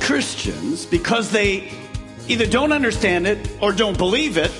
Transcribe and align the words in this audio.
Christians, 0.00 0.86
because 0.86 1.30
they 1.30 1.72
either 2.28 2.46
don't 2.46 2.72
understand 2.72 3.26
it 3.26 3.50
or 3.60 3.72
don't 3.72 3.98
believe 3.98 4.36
it, 4.36 4.52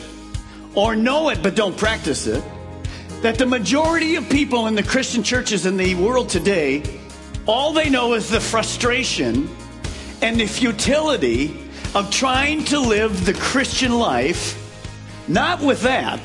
or 0.74 0.96
know 0.96 1.28
it 1.30 1.42
but 1.42 1.54
don't 1.54 1.76
practice 1.76 2.26
it, 2.26 2.42
that 3.22 3.38
the 3.38 3.46
majority 3.46 4.16
of 4.16 4.28
people 4.28 4.66
in 4.66 4.74
the 4.74 4.82
Christian 4.82 5.22
churches 5.22 5.66
in 5.66 5.76
the 5.76 5.94
world 5.94 6.28
today, 6.28 6.82
all 7.46 7.72
they 7.72 7.88
know 7.88 8.14
is 8.14 8.28
the 8.28 8.40
frustration 8.40 9.48
and 10.20 10.38
the 10.38 10.46
futility 10.46 11.68
of 11.94 12.10
trying 12.10 12.64
to 12.64 12.80
live 12.80 13.24
the 13.24 13.34
Christian 13.34 13.98
life, 13.98 14.60
not 15.28 15.60
with 15.60 15.82
that, 15.82 16.20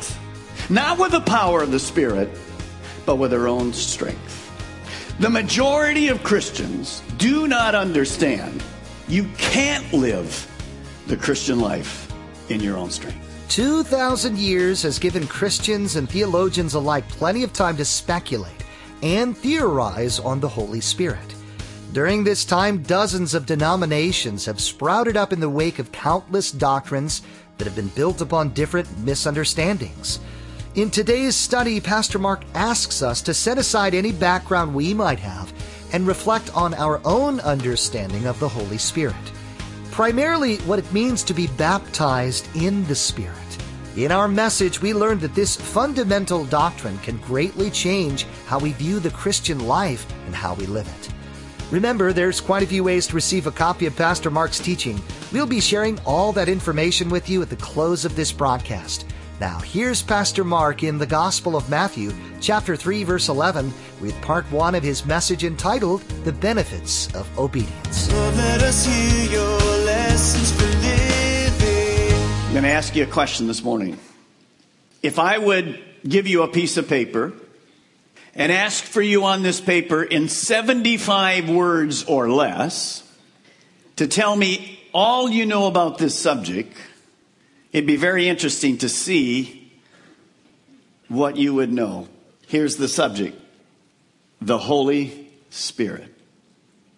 not 0.70 0.98
with 0.98 1.12
the 1.12 1.22
power 1.22 1.62
of 1.62 1.72
the 1.72 1.80
Spirit, 1.80 2.30
but 3.06 3.16
with 3.16 3.32
their 3.32 3.48
own 3.48 3.72
strength. 3.72 4.36
The 5.20 5.30
majority 5.30 6.08
of 6.08 6.24
Christians 6.24 7.02
do 7.18 7.48
not 7.48 7.76
understand 7.76 8.64
you 9.10 9.28
can't 9.40 9.92
live 9.92 10.48
the 11.08 11.18
Christian 11.18 11.60
life 11.60 12.14
in 12.50 12.62
your 12.62 12.78
own 12.78 12.92
strength. 12.92 13.26
2,000 13.50 14.38
years 14.38 14.84
has 14.84 15.00
given 15.00 15.26
Christians 15.26 15.96
and 15.96 16.08
theologians 16.08 16.76
alike 16.76 17.10
plenty 17.10 17.44
of 17.44 17.52
time 17.52 17.76
to 17.78 17.86
speculate 17.86 18.64
and 19.02 19.36
theorize 19.36 20.20
on 20.20 20.40
the 20.40 20.48
Holy 20.48 20.80
Spirit. 20.80 21.34
During 21.92 22.24
this 22.24 22.46
time, 22.46 22.84
dozens 22.84 23.34
of 23.34 23.48
denominations 23.48 24.46
have 24.46 24.62
sprouted 24.62 25.18
up 25.18 25.34
in 25.34 25.40
the 25.40 25.50
wake 25.50 25.80
of 25.80 25.92
countless 25.92 26.52
doctrines 26.52 27.24
that 27.58 27.66
have 27.66 27.76
been 27.76 27.88
built 27.90 28.22
upon 28.22 28.50
different 28.50 28.96
misunderstandings. 29.00 30.20
In 30.76 30.92
today's 30.92 31.36
study, 31.36 31.82
Pastor 31.82 32.20
Mark 32.20 32.44
asks 32.54 33.02
us 33.02 33.24
to 33.24 33.34
set 33.34 33.58
aside 33.58 33.96
any 33.96 34.12
background 34.12 34.76
we 34.76 34.94
might 34.94 35.20
have 35.20 35.52
and 35.92 36.08
reflect 36.08 36.56
on 36.56 36.74
our 36.74 37.02
own 37.06 37.40
understanding 37.42 38.26
of 38.26 38.40
the 38.40 38.50
Holy 38.50 38.78
Spirit. 38.78 39.16
Primarily, 39.92 40.58
what 40.60 40.80
it 40.80 40.94
means 40.94 41.24
to 41.24 41.34
be 41.34 41.48
baptized 41.48 42.48
in 42.56 42.86
the 42.88 42.96
Spirit. 42.96 43.36
In 43.96 44.12
our 44.12 44.28
message, 44.28 44.82
we 44.82 44.94
learned 44.94 45.22
that 45.22 45.36
this 45.36 45.56
fundamental 45.56 46.46
doctrine 46.46 46.98
can 47.00 47.18
greatly 47.18 47.70
change 47.70 48.26
how 48.46 48.60
we 48.60 48.72
view 48.72 49.00
the 49.00 49.10
Christian 49.10 49.68
life 49.68 50.06
and 50.26 50.36
how 50.36 50.54
we 50.54 50.68
live 50.68 50.88
it. 50.88 51.10
Remember, 51.72 52.14
there's 52.14 52.40
quite 52.40 52.64
a 52.64 52.68
few 52.68 52.84
ways 52.84 53.08
to 53.08 53.16
receive 53.16 53.46
a 53.46 53.52
copy 53.52 53.86
of 53.86 53.96
Pastor 53.96 54.32
Mark's 54.32 54.60
teaching. 54.60 55.02
We'll 55.32 55.46
be 55.46 55.60
sharing 55.60 56.00
all 56.06 56.32
that 56.34 56.50
information 56.50 57.10
with 57.10 57.30
you 57.30 57.42
at 57.42 57.50
the 57.50 57.58
close 57.58 58.06
of 58.06 58.16
this 58.16 58.32
broadcast. 58.32 59.06
Now, 59.40 59.60
here's 59.60 60.02
Pastor 60.02 60.44
Mark 60.44 60.84
in 60.84 60.98
the 60.98 61.06
Gospel 61.06 61.56
of 61.56 61.70
Matthew, 61.70 62.12
chapter 62.42 62.76
3, 62.76 63.06
verse 63.06 63.30
11, 63.30 63.74
with 64.02 64.22
part 64.22 64.44
1 64.52 64.76
of 64.76 64.84
his 64.84 65.06
message 65.06 65.46
entitled 65.46 66.02
The 66.26 66.34
Benefits 66.34 67.08
of 67.16 67.40
Obedience. 67.40 68.12
Lord, 68.12 68.36
let 68.36 68.62
us 68.62 68.86
hear 68.86 69.32
your 69.32 69.60
lessons 69.86 70.52
for 70.52 70.66
living. 70.66 72.14
I'm 72.48 72.52
going 72.52 72.64
to 72.64 72.70
ask 72.70 72.94
you 72.98 73.04
a 73.04 73.08
question 73.08 73.48
this 73.48 73.64
morning. 73.64 73.98
If 75.02 75.18
I 75.18 75.38
would 75.38 75.82
give 76.06 76.28
you 76.28 76.44
a 76.44 76.50
piece 76.50 76.76
of 76.76 76.90
paper 76.90 77.32
and 78.36 78.52
ask 78.52 78.84
for 78.84 79.02
you 79.02 79.24
on 79.24 79.42
this 79.42 79.62
paper 79.62 80.04
in 80.04 80.28
75 80.28 81.50
words 81.50 82.04
or 82.04 82.30
less 82.30 83.10
to 83.96 84.06
tell 84.06 84.36
me 84.36 84.82
all 84.94 85.30
you 85.30 85.46
know 85.46 85.68
about 85.68 85.98
this 85.98 86.20
subject, 86.20 86.76
it'd 87.72 87.88
be 87.88 87.96
very 87.96 88.28
interesting 88.28 88.78
to 88.80 88.90
see 88.90 89.72
what 91.08 91.38
you 91.38 91.54
would 91.56 91.72
know. 91.72 92.08
Here's 92.48 92.78
the 92.78 92.88
subject 92.88 93.40
the 94.42 94.58
Holy 94.58 95.28
Spirit. 95.50 96.14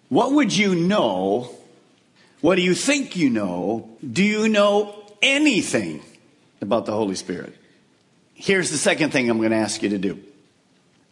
What 0.09 0.33
would 0.33 0.55
you 0.55 0.75
know? 0.75 1.55
What 2.41 2.55
do 2.55 2.61
you 2.61 2.73
think 2.73 3.15
you 3.15 3.29
know? 3.29 3.89
Do 4.09 4.23
you 4.23 4.49
know 4.49 4.95
anything 5.21 6.01
about 6.59 6.85
the 6.85 6.91
Holy 6.91 7.15
Spirit? 7.15 7.55
Here's 8.33 8.71
the 8.71 8.77
second 8.77 9.11
thing 9.11 9.29
I'm 9.29 9.37
going 9.37 9.51
to 9.51 9.57
ask 9.57 9.83
you 9.83 9.89
to 9.89 9.97
do. 9.97 10.19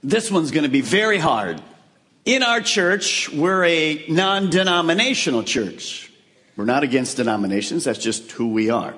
This 0.03 0.31
one's 0.31 0.51
going 0.51 0.63
to 0.63 0.69
be 0.69 0.81
very 0.81 1.17
hard. 1.17 1.61
In 2.25 2.43
our 2.43 2.61
church, 2.61 3.29
we're 3.29 3.63
a 3.63 4.05
non 4.07 4.49
denominational 4.49 5.43
church. 5.43 6.11
We're 6.55 6.65
not 6.65 6.83
against 6.83 7.17
denominations, 7.17 7.85
that's 7.85 7.99
just 7.99 8.31
who 8.31 8.49
we 8.49 8.69
are. 8.69 8.93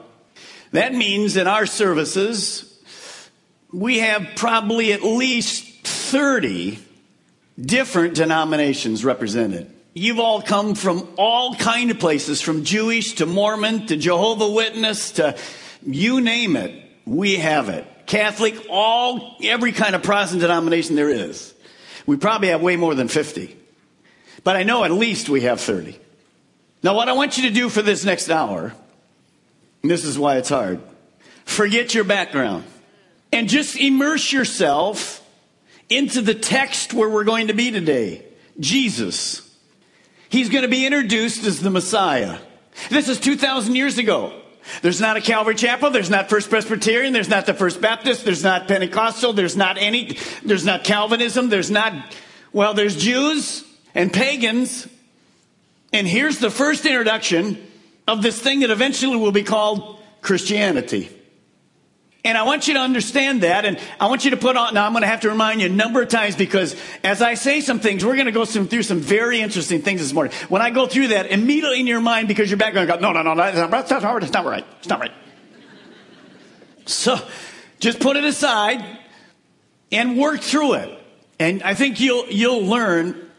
That 0.72 0.94
means 0.94 1.36
in 1.36 1.48
our 1.48 1.66
services, 1.66 2.80
we 3.72 4.00
have 4.00 4.30
probably 4.36 4.94
at 4.94 5.04
least 5.04 5.86
30 5.86 6.80
different 7.60 8.16
denominations 8.16 9.04
represented. 9.04 9.72
You've 9.94 10.20
all 10.20 10.42
come 10.42 10.76
from 10.76 11.08
all 11.18 11.56
kind 11.56 11.92
of 11.92 12.00
places, 12.00 12.42
from 12.42 12.64
Jewish 12.64 13.16
to 13.16 13.26
Mormon 13.26 13.88
to 13.88 13.98
Jehovah 13.98 14.50
Witness 14.50 15.12
to 15.14 15.38
you 15.86 16.22
name 16.22 16.56
it, 16.56 16.90
we 17.06 17.36
have 17.36 17.70
it. 17.70 17.86
Catholic, 18.06 18.56
all 18.70 19.38
every 19.44 19.72
kind 19.72 19.96
of 19.96 20.04
Protestant 20.04 20.42
denomination 20.42 20.96
there 20.96 21.10
is. 21.10 21.54
We 22.06 22.18
probably 22.18 22.50
have 22.50 22.62
way 22.62 22.76
more 22.76 22.96
than 22.96 23.08
50. 23.08 23.56
But 24.44 24.56
I 24.56 24.64
know 24.64 24.84
at 24.84 24.92
least 24.92 25.30
we 25.30 25.42
have 25.42 25.60
30. 25.60 26.00
Now 26.84 26.96
what 26.96 27.10
I 27.10 27.14
want 27.14 27.38
you 27.38 27.48
to 27.50 27.54
do 27.54 27.70
for 27.70 27.82
this 27.82 28.06
next 28.06 28.30
hour, 28.30 28.74
this 29.84 30.06
is 30.06 30.18
why 30.18 30.38
it's 30.38 30.50
hard, 30.50 30.80
forget 31.46 31.94
your 31.94 32.04
background 32.04 32.64
and 33.32 33.48
just 33.50 33.78
immerse 33.78 34.32
yourself 34.32 35.26
into 35.90 36.22
the 36.22 36.34
text 36.34 36.94
where 36.94 37.10
we're 37.10 37.24
going 37.24 37.48
to 37.48 37.54
be 37.54 37.72
today. 37.72 38.26
Jesus. 38.60 39.48
He's 40.30 40.50
going 40.50 40.64
to 40.64 40.70
be 40.70 40.86
introduced 40.86 41.46
as 41.46 41.60
the 41.60 41.70
Messiah. 41.70 42.38
This 42.90 43.10
is 43.10 43.20
2,000 43.20 43.76
years 43.76 43.98
ago. 43.98 44.38
There's 44.82 45.02
not 45.02 45.18
a 45.18 45.22
Calvary 45.22 45.56
Chapel. 45.56 45.90
There's 45.90 46.10
not 46.10 46.30
First 46.30 46.50
Presbyterian. 46.50 47.14
There's 47.14 47.30
not 47.30 47.46
the 47.46 47.54
First 47.54 47.82
Baptist. 47.82 48.24
There's 48.24 48.44
not 48.44 48.68
Pentecostal. 48.68 49.34
There's 49.34 49.58
not 49.58 49.78
any, 49.78 50.18
there's 50.44 50.66
not 50.66 50.84
Calvinism. 50.84 51.50
There's 51.50 51.72
not, 51.72 51.94
well, 52.54 52.74
there's 52.74 52.96
Jews 52.96 53.66
and 53.96 54.14
pagans. 54.14 54.88
And 55.92 56.08
here's 56.08 56.40
the 56.40 56.52
first 56.52 56.86
introduction 56.86 57.58
of 58.12 58.22
this 58.22 58.40
thing 58.40 58.60
that 58.60 58.70
eventually 58.70 59.16
will 59.16 59.32
be 59.32 59.44
called 59.44 59.98
Christianity. 60.22 61.10
And 62.24 62.38
I 62.38 62.44
want 62.44 62.68
you 62.68 62.76
to 62.76 62.80
understand 62.80 63.42
that, 63.42 63.66
and 63.66 63.80
I 64.00 64.08
want 64.08 64.26
you 64.26 64.32
to 64.32 64.38
put 64.38 64.56
on, 64.56 64.76
now 64.76 64.86
I'm 64.86 64.92
going 64.92 65.02
to 65.02 65.08
have 65.08 65.22
to 65.22 65.30
remind 65.30 65.62
you 65.62 65.68
a 65.68 65.72
number 65.72 66.04
of 66.04 66.10
times 66.10 66.36
because 66.36 66.76
as 67.04 67.22
I 67.22 67.34
say 67.34 67.62
some 67.62 67.80
things, 67.80 68.06
we're 68.06 68.14
going 68.14 68.28
to 68.28 68.32
go 68.32 68.46
some, 68.46 68.68
through 68.68 68.84
some 68.84 69.00
very 69.00 69.42
interesting 69.42 69.82
things 69.82 70.02
this 70.02 70.14
morning. 70.14 70.32
When 70.48 70.62
I 70.62 70.70
go 70.70 70.86
through 70.86 71.08
that, 71.08 71.32
immediately 71.32 71.80
in 71.80 71.88
your 71.88 72.02
mind, 72.02 72.28
because 72.28 72.52
your 72.52 72.60
background 72.60 72.90
goes, 72.90 73.02
no, 73.02 73.12
no, 73.12 73.24
no, 73.24 73.36
that's 73.36 73.58
not, 73.58 73.72
that's 73.72 73.90
not 73.90 74.04
right, 74.04 74.24
it's 74.24 74.34
not 74.34 74.46
right, 74.46 74.66
it's 74.80 74.88
not 74.88 75.00
right. 75.00 75.12
So, 76.86 77.18
just 77.80 78.00
put 78.00 78.18
it 78.18 78.24
aside 78.24 79.00
and 79.92 80.18
work 80.18 80.42
through 80.42 80.74
it. 80.74 81.00
And 81.40 81.64
I 81.64 81.74
think 81.74 82.00
you'll, 82.00 82.28
you'll 82.28 82.66
learn 82.66 83.32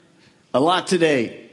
a 0.53 0.59
lot 0.59 0.89
today. 0.89 1.51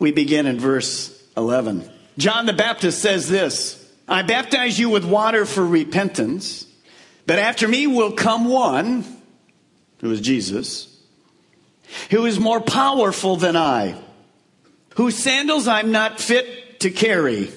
We 0.00 0.10
begin 0.10 0.46
in 0.46 0.58
verse 0.58 1.22
11. 1.36 1.88
John 2.18 2.46
the 2.46 2.52
Baptist 2.52 3.00
says 3.00 3.28
this, 3.28 3.76
I 4.08 4.22
baptize 4.22 4.78
you 4.78 4.90
with 4.90 5.04
water 5.04 5.46
for 5.46 5.64
repentance, 5.64 6.66
but 7.26 7.38
after 7.38 7.68
me 7.68 7.86
will 7.86 8.12
come 8.12 8.46
one, 8.46 9.04
who 10.00 10.10
is 10.10 10.20
Jesus, 10.20 11.00
who 12.10 12.26
is 12.26 12.40
more 12.40 12.60
powerful 12.60 13.36
than 13.36 13.56
I, 13.56 13.94
whose 14.96 15.16
sandals 15.16 15.68
I'm 15.68 15.92
not 15.92 16.18
fit 16.18 16.80
to 16.80 16.90
carry. 16.90 17.52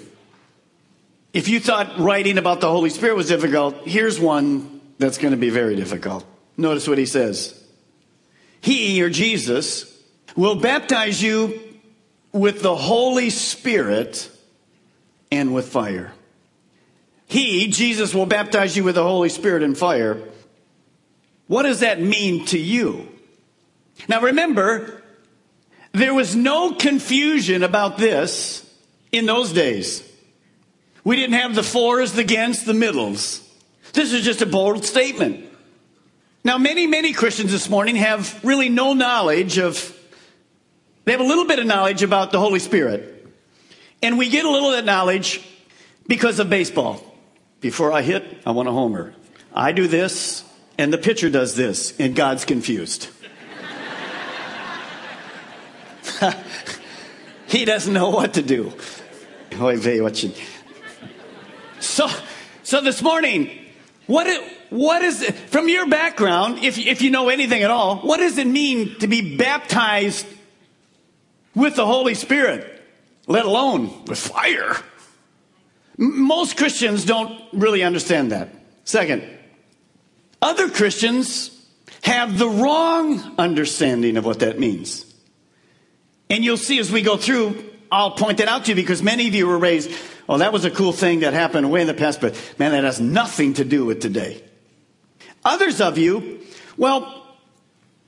If 1.33 1.47
you 1.47 1.59
thought 1.59 1.97
writing 1.99 2.37
about 2.37 2.61
the 2.61 2.69
Holy 2.69 2.91
Spirit 2.91 3.15
was 3.15 3.29
difficult, 3.29 3.87
here's 3.87 4.19
one 4.19 4.81
that's 4.99 5.17
going 5.17 5.31
to 5.31 5.37
be 5.37 5.49
very 5.49 5.75
difficult. 5.75 6.23
Notice 6.55 6.87
what 6.87 6.99
he 6.99 7.07
says. 7.07 7.57
He, 8.59 9.01
or 9.01 9.09
Jesus, 9.09 9.91
will 10.35 10.55
baptize 10.55 11.23
you 11.23 11.59
with 12.31 12.61
the 12.61 12.75
Holy 12.75 13.31
Spirit 13.31 14.29
and 15.31 15.53
with 15.53 15.69
fire. 15.69 16.13
He, 17.27 17.67
Jesus, 17.67 18.13
will 18.13 18.25
baptize 18.25 18.75
you 18.75 18.83
with 18.83 18.95
the 18.95 19.03
Holy 19.03 19.29
Spirit 19.29 19.63
and 19.63 19.77
fire. 19.77 20.21
What 21.47 21.63
does 21.63 21.79
that 21.79 22.01
mean 22.01 22.45
to 22.47 22.59
you? 22.59 23.07
Now 24.07 24.21
remember, 24.21 25.01
there 25.93 26.13
was 26.13 26.35
no 26.35 26.73
confusion 26.73 27.63
about 27.63 27.97
this 27.97 28.69
in 29.11 29.25
those 29.25 29.51
days. 29.51 30.07
We 31.03 31.15
didn't 31.15 31.35
have 31.35 31.55
the 31.55 31.63
fors, 31.63 32.13
the 32.13 32.21
against, 32.21 32.65
the 32.65 32.73
middles. 32.73 33.47
This 33.93 34.13
is 34.13 34.23
just 34.23 34.41
a 34.41 34.45
bold 34.45 34.85
statement. 34.85 35.47
Now, 36.43 36.57
many, 36.57 36.87
many 36.87 37.13
Christians 37.13 37.51
this 37.51 37.69
morning 37.69 37.97
have 37.97 38.43
really 38.43 38.69
no 38.69 38.93
knowledge 38.93 39.57
of, 39.57 39.97
they 41.05 41.11
have 41.11 41.21
a 41.21 41.25
little 41.25 41.45
bit 41.45 41.59
of 41.59 41.65
knowledge 41.65 42.01
about 42.03 42.31
the 42.31 42.39
Holy 42.39 42.59
Spirit. 42.59 43.10
And 44.01 44.17
we 44.17 44.29
get 44.29 44.45
a 44.45 44.49
little 44.49 44.69
of 44.69 44.75
that 44.75 44.85
knowledge 44.85 45.45
because 46.07 46.39
of 46.39 46.49
baseball. 46.49 47.03
Before 47.59 47.91
I 47.91 48.01
hit, 48.01 48.39
I 48.45 48.51
want 48.51 48.67
a 48.67 48.71
homer. 48.71 49.13
I 49.53 49.71
do 49.71 49.87
this, 49.87 50.43
and 50.77 50.91
the 50.91 50.97
pitcher 50.97 51.29
does 51.29 51.55
this, 51.55 51.97
and 51.99 52.15
God's 52.15 52.45
confused. 52.45 53.09
he 57.47 57.65
doesn't 57.65 57.93
know 57.93 58.09
what 58.09 58.33
to 58.35 58.41
do. 58.41 58.73
So, 61.79 62.07
so 62.63 62.81
this 62.81 63.01
morning, 63.01 63.51
what, 64.07 64.27
what 64.69 65.03
is 65.03 65.23
from 65.47 65.67
your 65.69 65.87
background, 65.87 66.63
if, 66.63 66.77
if 66.77 67.01
you 67.01 67.11
know 67.11 67.29
anything 67.29 67.61
at 67.61 67.69
all, 67.69 67.97
what 67.97 68.17
does 68.17 68.37
it 68.37 68.47
mean 68.47 68.97
to 68.99 69.07
be 69.07 69.35
baptized 69.35 70.25
with 71.53 71.75
the 71.75 71.85
Holy 71.85 72.13
Spirit, 72.15 72.80
let 73.31 73.45
alone 73.45 74.05
with 74.05 74.19
fire? 74.19 74.75
Most 75.97 76.57
Christians 76.57 77.05
don't 77.05 77.41
really 77.53 77.83
understand 77.83 78.31
that. 78.31 78.49
Second, 78.83 79.23
other 80.41 80.69
Christians 80.69 81.57
have 82.03 82.37
the 82.37 82.49
wrong 82.49 83.35
understanding 83.37 84.17
of 84.17 84.25
what 84.25 84.39
that 84.39 84.59
means. 84.59 85.05
And 86.29 86.43
you'll 86.43 86.57
see 86.57 86.79
as 86.79 86.91
we 86.91 87.01
go 87.01 87.17
through, 87.17 87.63
I'll 87.91 88.11
point 88.11 88.39
that 88.39 88.47
out 88.47 88.65
to 88.65 88.71
you 88.71 88.75
because 88.75 89.03
many 89.03 89.27
of 89.27 89.35
you 89.35 89.47
were 89.47 89.57
raised, 89.57 89.91
oh, 90.27 90.37
that 90.37 90.53
was 90.53 90.65
a 90.65 90.71
cool 90.71 90.93
thing 90.93 91.19
that 91.19 91.33
happened 91.33 91.69
way 91.69 91.81
in 91.81 91.87
the 91.87 91.93
past, 91.93 92.21
but 92.21 92.33
man, 92.57 92.71
that 92.71 92.83
has 92.83 92.99
nothing 92.99 93.53
to 93.55 93.65
do 93.65 93.85
with 93.85 94.01
today. 94.01 94.41
Others 95.43 95.81
of 95.81 95.97
you, 95.97 96.39
well, 96.77 97.21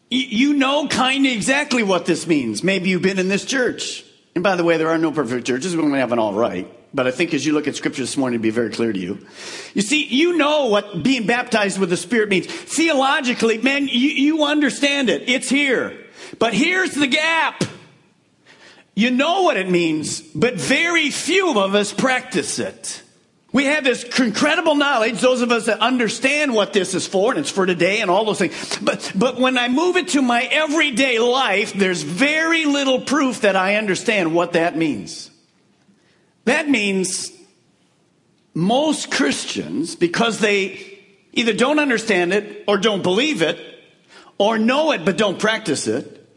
you 0.10 0.54
know 0.54 0.88
kind 0.88 1.26
of 1.26 1.32
exactly 1.32 1.84
what 1.84 2.06
this 2.06 2.26
means. 2.26 2.64
Maybe 2.64 2.90
you've 2.90 3.02
been 3.02 3.20
in 3.20 3.28
this 3.28 3.46
church. 3.46 4.03
And 4.36 4.44
by 4.44 4.56
the 4.56 4.64
way, 4.64 4.78
there 4.78 4.90
are 4.90 4.98
no 4.98 5.12
perfect 5.12 5.46
churches. 5.46 5.76
We 5.76 5.84
only 5.84 6.00
have 6.00 6.12
an 6.12 6.20
all 6.20 6.34
right. 6.34 6.68
But 6.94 7.08
I 7.08 7.12
think 7.12 7.34
as 7.34 7.46
you 7.46 7.54
look 7.54 7.68
at 7.68 7.76
scripture 7.76 8.02
this 8.02 8.18
morning, 8.18 8.36
it'll 8.36 8.44
be 8.44 8.50
very 8.52 8.70
clear 8.70 8.94
to 8.94 9.00
you. 9.00 9.26
You 9.74 9.82
see, 9.82 10.06
you 10.06 10.38
know 10.38 10.68
what 10.68 11.04
being 11.04 11.26
baptized 11.26 11.80
with 11.80 11.90
the 11.90 11.98
Spirit 11.98 12.30
means. 12.30 12.46
Theologically, 12.46 13.58
man, 13.60 13.88
you, 13.88 14.10
you 14.10 14.44
understand 14.44 15.10
it. 15.10 15.28
It's 15.28 15.50
here. 15.50 15.98
But 16.40 16.54
here's 16.54 16.94
the 16.94 17.08
gap. 17.08 17.64
You 18.96 19.10
know 19.10 19.42
what 19.42 19.58
it 19.58 19.70
means, 19.70 20.22
but 20.22 20.54
very 20.56 21.10
few 21.10 21.60
of 21.60 21.74
us 21.74 21.92
practice 21.92 22.60
it. 22.60 23.02
We 23.54 23.66
have 23.66 23.84
this 23.84 24.04
incredible 24.20 24.74
knowledge, 24.74 25.22
those 25.22 25.42
of 25.42 25.52
us 25.52 25.68
that 25.68 25.80
understand 25.80 26.56
what 26.56 26.74
this 26.74 26.96
is 26.96 27.06
for, 27.06 27.32
and 27.32 27.40
it's 27.40 27.52
for 27.52 27.68
today 27.68 28.02
and 28.02 28.10
all 28.10 28.26
those 28.26 28.40
things. 28.40 28.80
But, 28.80 29.12
but 29.14 29.40
when 29.40 29.60
I 29.60 29.68
move 29.68 29.96
it 29.96 30.08
to 30.10 30.24
my 30.24 30.42
everyday 30.42 31.20
life, 31.20 31.72
there's 31.72 32.02
very 32.02 32.66
little 32.66 33.02
proof 33.02 33.42
that 33.42 33.56
I 33.56 33.76
understand 33.76 34.34
what 34.34 34.54
that 34.54 34.76
means. 34.76 35.30
That 36.46 36.68
means 36.68 37.32
most 38.56 39.12
Christians, 39.12 39.96
because 39.96 40.40
they 40.40 41.00
either 41.32 41.54
don't 41.54 41.78
understand 41.78 42.34
it 42.34 42.64
or 42.68 42.80
don't 42.80 43.04
believe 43.04 43.44
it, 43.44 43.60
or 44.40 44.58
know 44.58 44.94
it 44.94 45.06
but 45.06 45.16
don't 45.16 45.38
practice 45.38 45.86
it, 45.88 46.28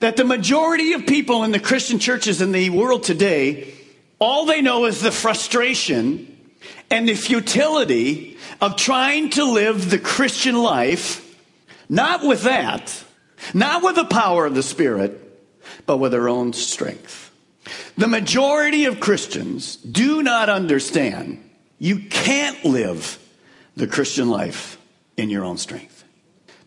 that 0.00 0.16
the 0.16 0.24
majority 0.24 0.94
of 0.94 1.06
people 1.06 1.44
in 1.44 1.52
the 1.52 1.60
Christian 1.60 1.98
churches 1.98 2.40
in 2.40 2.52
the 2.52 2.70
world 2.70 3.02
today, 3.02 3.74
all 4.18 4.46
they 4.46 4.62
know 4.62 4.86
is 4.86 5.02
the 5.02 5.12
frustration 5.12 6.31
and 6.92 7.08
the 7.08 7.14
futility 7.14 8.36
of 8.60 8.76
trying 8.76 9.30
to 9.30 9.44
live 9.44 9.90
the 9.90 9.98
Christian 9.98 10.54
life, 10.54 11.36
not 11.88 12.22
with 12.22 12.42
that, 12.42 13.02
not 13.54 13.82
with 13.82 13.96
the 13.96 14.04
power 14.04 14.44
of 14.44 14.54
the 14.54 14.62
Spirit, 14.62 15.18
but 15.86 15.96
with 15.96 16.12
their 16.12 16.28
own 16.28 16.52
strength. 16.52 17.30
The 17.96 18.08
majority 18.08 18.84
of 18.84 19.00
Christians 19.00 19.76
do 19.76 20.22
not 20.22 20.50
understand 20.50 21.42
you 21.78 21.98
can't 21.98 22.62
live 22.62 23.18
the 23.74 23.86
Christian 23.86 24.28
life 24.28 24.76
in 25.16 25.30
your 25.30 25.44
own 25.44 25.56
strength. 25.56 26.04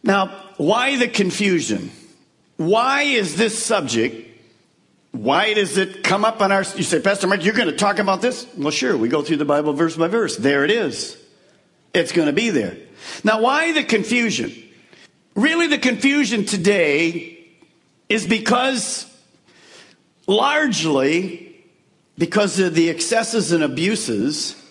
Now, 0.04 0.54
why 0.57 0.98
the 0.98 1.07
confusion? 1.07 1.92
Why 2.57 3.04
is 3.04 3.36
this 3.36 3.63
subject? 3.63 4.25
Why 5.15 5.53
does 5.53 5.77
it 5.77 6.03
come 6.03 6.25
up 6.25 6.41
on 6.41 6.51
our? 6.51 6.63
You 6.75 6.83
say, 6.83 7.00
Pastor 7.00 7.27
mark 7.27 7.44
you're 7.44 7.53
going 7.53 7.69
to 7.69 7.75
talk 7.75 8.00
about 8.00 8.21
this? 8.21 8.45
Well, 8.57 8.71
sure. 8.71 8.97
We 8.97 9.07
go 9.07 9.21
through 9.21 9.38
the 9.38 9.45
Bible 9.45 9.73
verse 9.73 9.95
by 9.95 10.07
verse. 10.07 10.35
There 10.35 10.65
it 10.65 10.71
is. 10.71 11.17
It's 11.94 12.12
going 12.12 12.27
to 12.27 12.33
be 12.33 12.50
there. 12.50 12.77
Now, 13.23 13.41
why 13.41 13.71
the 13.71 13.83
confusion? 13.83 14.51
Really, 15.35 15.67
the 15.67 15.77
confusion 15.77 16.45
today 16.45 17.47
is 18.09 18.27
because 18.27 19.09
largely 20.27 21.63
because 22.17 22.59
of 22.59 22.75
the 22.75 22.89
excesses 22.89 23.51
and 23.51 23.63
abuses 23.63 24.62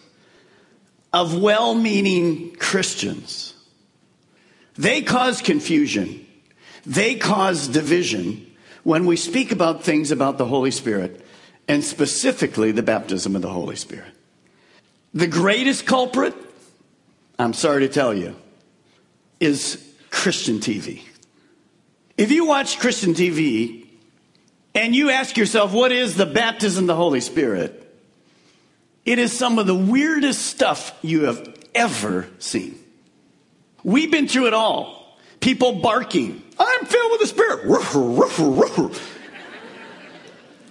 of 1.13 1.41
well 1.41 1.75
meaning 1.75 2.55
Christians. 2.57 3.55
They 4.77 5.03
cause 5.03 5.41
confusion, 5.41 6.27
they 6.85 7.15
cause 7.15 7.69
division 7.69 8.54
when 8.85 9.07
we 9.07 9.17
speak 9.17 9.51
about 9.51 9.83
things 9.83 10.11
about 10.11 10.39
the 10.39 10.47
Holy 10.47 10.71
Spirit, 10.71 11.21
and 11.67 11.83
specifically 11.83 12.71
the 12.71 12.83
baptism 12.83 13.35
of 13.35 13.43
the 13.43 13.49
Holy 13.49 13.77
Spirit. 13.77 14.13
The 15.15 15.27
greatest 15.27 15.87
culprit, 15.87 16.35
I'm 17.39 17.55
sorry 17.55 17.81
to 17.81 17.93
tell 17.93 18.13
you, 18.13 18.37
is 19.41 19.83
Christian 20.11 20.59
TV. 20.59 21.03
If 22.17 22.31
you 22.31 22.47
watch 22.47 22.79
Christian 22.79 23.15
TV, 23.15 23.87
and 24.75 24.95
you 24.95 25.11
ask 25.11 25.37
yourself, 25.37 25.73
what 25.73 25.93
is 25.93 26.17
the 26.17 26.27
baptism 26.27 26.85
of 26.85 26.89
the 26.89 26.97
Holy 26.97 27.21
Spirit? 27.21 27.81
It 29.05 29.19
is 29.19 29.33
some 29.33 29.59
of 29.59 29.67
the 29.67 29.75
weirdest 29.75 30.45
stuff 30.45 30.99
you 31.03 31.25
have 31.25 31.55
ever 31.75 32.29
seen. 32.39 32.79
We've 33.83 34.11
been 34.11 34.29
through 34.29 34.49
it 34.49 34.55
all. 34.55 35.04
People 35.45 35.73
barking, 35.73 36.43
I'm 36.59 36.87
filled 36.87 37.13
with 37.13 37.21
the 37.21 37.27
Spirit. 37.27 37.67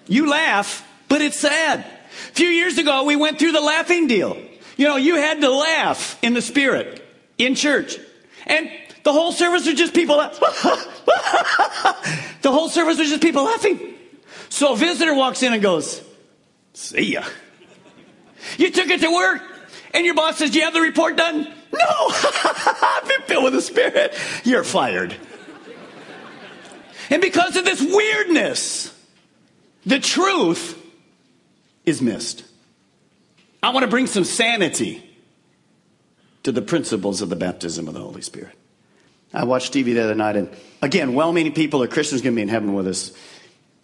You 0.07 0.27
laugh, 0.27 0.83
but 1.07 1.21
it's 1.21 1.37
sad. 1.37 1.81
A 1.81 2.33
few 2.33 2.47
years 2.47 2.79
ago, 2.79 3.03
we 3.03 3.15
went 3.15 3.37
through 3.37 3.51
the 3.51 3.61
laughing 3.61 4.07
deal. 4.07 4.35
You 4.75 4.87
know, 4.87 4.95
you 4.95 5.17
had 5.17 5.41
to 5.41 5.51
laugh 5.51 6.17
in 6.23 6.33
the 6.33 6.41
Spirit 6.41 7.07
in 7.37 7.53
church. 7.53 7.99
And 8.47 8.67
the 9.03 9.13
whole 9.13 9.31
service 9.31 9.67
was 9.67 9.75
just 9.75 9.93
people. 9.93 10.17
the 12.41 12.51
whole 12.51 12.67
service 12.67 12.97
was 12.97 13.09
just 13.09 13.21
people 13.21 13.43
laughing. 13.43 13.93
So 14.49 14.73
a 14.73 14.75
visitor 14.75 15.13
walks 15.13 15.43
in 15.43 15.53
and 15.53 15.61
goes, 15.61 16.01
See 16.73 17.13
ya. 17.13 17.23
You 18.57 18.71
took 18.71 18.87
it 18.87 19.01
to 19.01 19.13
work, 19.13 19.43
and 19.93 20.03
your 20.03 20.15
boss 20.15 20.37
says, 20.37 20.49
Do 20.49 20.57
you 20.57 20.65
have 20.65 20.73
the 20.73 20.81
report 20.81 21.15
done? 21.15 21.43
No, 21.71 22.09
filled 23.27 23.43
with 23.45 23.53
the 23.53 23.61
Spirit. 23.61 24.15
You're 24.43 24.63
fired. 24.63 25.15
And 27.09 27.21
because 27.21 27.55
of 27.55 27.65
this 27.65 27.81
weirdness, 27.81 28.97
the 29.85 29.99
truth 29.99 30.79
is 31.85 32.01
missed. 32.01 32.45
I 33.61 33.69
want 33.69 33.83
to 33.83 33.89
bring 33.89 34.07
some 34.07 34.23
sanity 34.23 35.09
to 36.43 36.51
the 36.51 36.61
principles 36.61 37.21
of 37.21 37.29
the 37.29 37.35
baptism 37.35 37.87
of 37.87 37.93
the 37.93 37.99
Holy 37.99 38.21
Spirit. 38.21 38.55
I 39.33 39.45
watched 39.45 39.73
TV 39.73 39.85
the 39.85 40.03
other 40.03 40.15
night, 40.15 40.35
and 40.35 40.49
again, 40.81 41.13
well 41.13 41.33
meaning 41.33 41.53
people 41.53 41.81
or 41.81 41.87
Christians 41.87 42.21
going 42.21 42.33
to 42.33 42.35
be 42.35 42.41
in 42.43 42.49
heaven 42.49 42.73
with 42.73 42.87
us. 42.87 43.11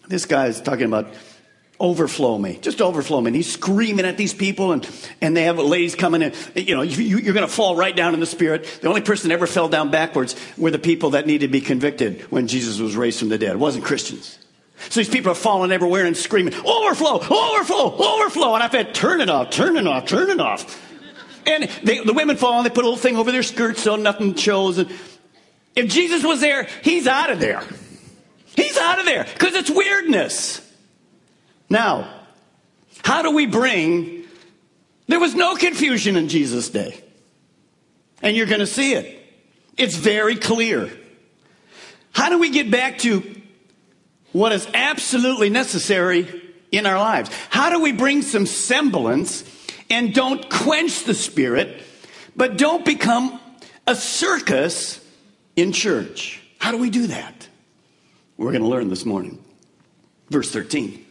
This 0.07 0.25
guy 0.25 0.47
is 0.47 0.61
talking 0.61 0.85
about 0.85 1.07
overflow 1.79 2.37
me, 2.37 2.57
just 2.61 2.81
overflow 2.81 3.21
me. 3.21 3.29
And 3.29 3.35
he's 3.35 3.51
screaming 3.51 4.05
at 4.05 4.17
these 4.17 4.33
people, 4.33 4.71
and, 4.71 4.87
and 5.21 5.35
they 5.35 5.43
have 5.43 5.57
ladies 5.57 5.95
coming 5.95 6.21
in. 6.21 6.33
You 6.55 6.75
know, 6.75 6.81
you, 6.81 7.17
you're 7.17 7.33
going 7.33 7.47
to 7.47 7.51
fall 7.51 7.75
right 7.75 7.95
down 7.95 8.13
in 8.13 8.19
the 8.19 8.25
spirit. 8.25 8.65
The 8.81 8.87
only 8.87 9.01
person 9.01 9.29
that 9.29 9.35
ever 9.35 9.47
fell 9.47 9.69
down 9.69 9.89
backwards 9.91 10.35
were 10.57 10.71
the 10.71 10.79
people 10.79 11.11
that 11.11 11.25
needed 11.25 11.47
to 11.47 11.51
be 11.51 11.61
convicted 11.61 12.21
when 12.31 12.47
Jesus 12.47 12.79
was 12.79 12.95
raised 12.95 13.19
from 13.19 13.29
the 13.29 13.37
dead. 13.37 13.51
It 13.51 13.59
wasn't 13.59 13.85
Christians. 13.85 14.37
So 14.89 14.99
these 14.99 15.09
people 15.09 15.31
are 15.31 15.35
falling 15.35 15.71
everywhere 15.71 16.05
and 16.05 16.15
screaming, 16.15 16.53
overflow, 16.53 17.15
overflow, 17.15 17.95
overflow. 17.97 18.55
And 18.55 18.63
I 18.63 18.69
said, 18.69 18.93
turn 18.93 19.21
it 19.21 19.29
off, 19.29 19.49
turn 19.49 19.75
it 19.75 19.85
off, 19.85 20.05
turn 20.05 20.29
it 20.29 20.39
off. 20.39 20.85
And 21.45 21.69
they, 21.83 21.99
the 21.99 22.13
women 22.13 22.37
fall 22.37 22.57
and 22.57 22.65
they 22.65 22.69
put 22.69 22.85
a 22.85 22.87
little 22.87 22.97
thing 22.97 23.17
over 23.17 23.31
their 23.31 23.43
skirts 23.43 23.81
so 23.81 23.95
nothing 23.95 24.35
shows. 24.35 24.77
And 24.77 24.89
if 25.75 25.89
Jesus 25.89 26.23
was 26.23 26.41
there, 26.41 26.67
he's 26.81 27.07
out 27.07 27.29
of 27.29 27.39
there. 27.39 27.61
He's 28.55 28.77
out 28.77 28.99
of 28.99 29.05
there 29.05 29.25
because 29.25 29.55
it's 29.55 29.69
weirdness. 29.69 30.68
Now, 31.69 32.11
how 33.03 33.21
do 33.21 33.31
we 33.31 33.45
bring, 33.45 34.25
there 35.07 35.19
was 35.19 35.35
no 35.35 35.55
confusion 35.55 36.15
in 36.15 36.27
Jesus' 36.29 36.69
day. 36.69 37.03
And 38.21 38.35
you're 38.35 38.47
going 38.47 38.59
to 38.59 38.67
see 38.67 38.93
it. 38.93 39.15
It's 39.77 39.95
very 39.95 40.35
clear. 40.35 40.89
How 42.11 42.29
do 42.29 42.37
we 42.37 42.49
get 42.49 42.69
back 42.69 42.97
to 42.99 43.41
what 44.31 44.51
is 44.51 44.67
absolutely 44.73 45.49
necessary 45.49 46.43
in 46.71 46.85
our 46.85 46.97
lives? 46.97 47.29
How 47.49 47.69
do 47.69 47.81
we 47.81 47.91
bring 47.91 48.21
some 48.21 48.45
semblance 48.45 49.43
and 49.89 50.13
don't 50.13 50.49
quench 50.49 51.05
the 51.05 51.13
spirit, 51.13 51.81
but 52.35 52.57
don't 52.57 52.83
become 52.83 53.39
a 53.87 53.95
circus 53.95 55.03
in 55.55 55.71
church? 55.71 56.41
How 56.57 56.71
do 56.71 56.77
we 56.77 56.89
do 56.89 57.07
that? 57.07 57.47
We're 58.37 58.51
going 58.51 58.63
to 58.63 58.67
learn 58.69 58.89
this 58.89 59.05
morning. 59.05 59.43
Verse 60.29 60.51
13. 60.51 61.05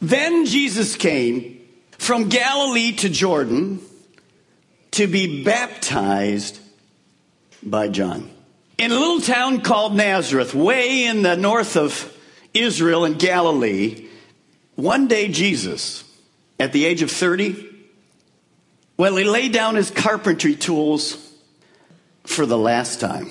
Then 0.00 0.44
Jesus 0.46 0.96
came 0.96 1.60
from 1.98 2.28
Galilee 2.28 2.92
to 2.96 3.08
Jordan 3.08 3.80
to 4.92 5.06
be 5.06 5.42
baptized 5.44 6.58
by 7.62 7.88
John. 7.88 8.30
In 8.78 8.92
a 8.92 8.94
little 8.94 9.20
town 9.20 9.62
called 9.62 9.96
Nazareth, 9.96 10.54
way 10.54 11.04
in 11.04 11.22
the 11.22 11.36
north 11.36 11.76
of 11.76 12.12
Israel 12.52 13.04
and 13.04 13.18
Galilee, 13.18 14.08
one 14.74 15.08
day 15.08 15.28
Jesus, 15.28 16.04
at 16.60 16.72
the 16.72 16.84
age 16.84 17.02
of 17.02 17.10
30, 17.10 17.64
well, 18.98 19.16
he 19.16 19.24
laid 19.24 19.52
down 19.52 19.74
his 19.74 19.90
carpentry 19.90 20.54
tools 20.54 21.16
for 22.24 22.46
the 22.46 22.58
last 22.58 23.00
time. 23.00 23.30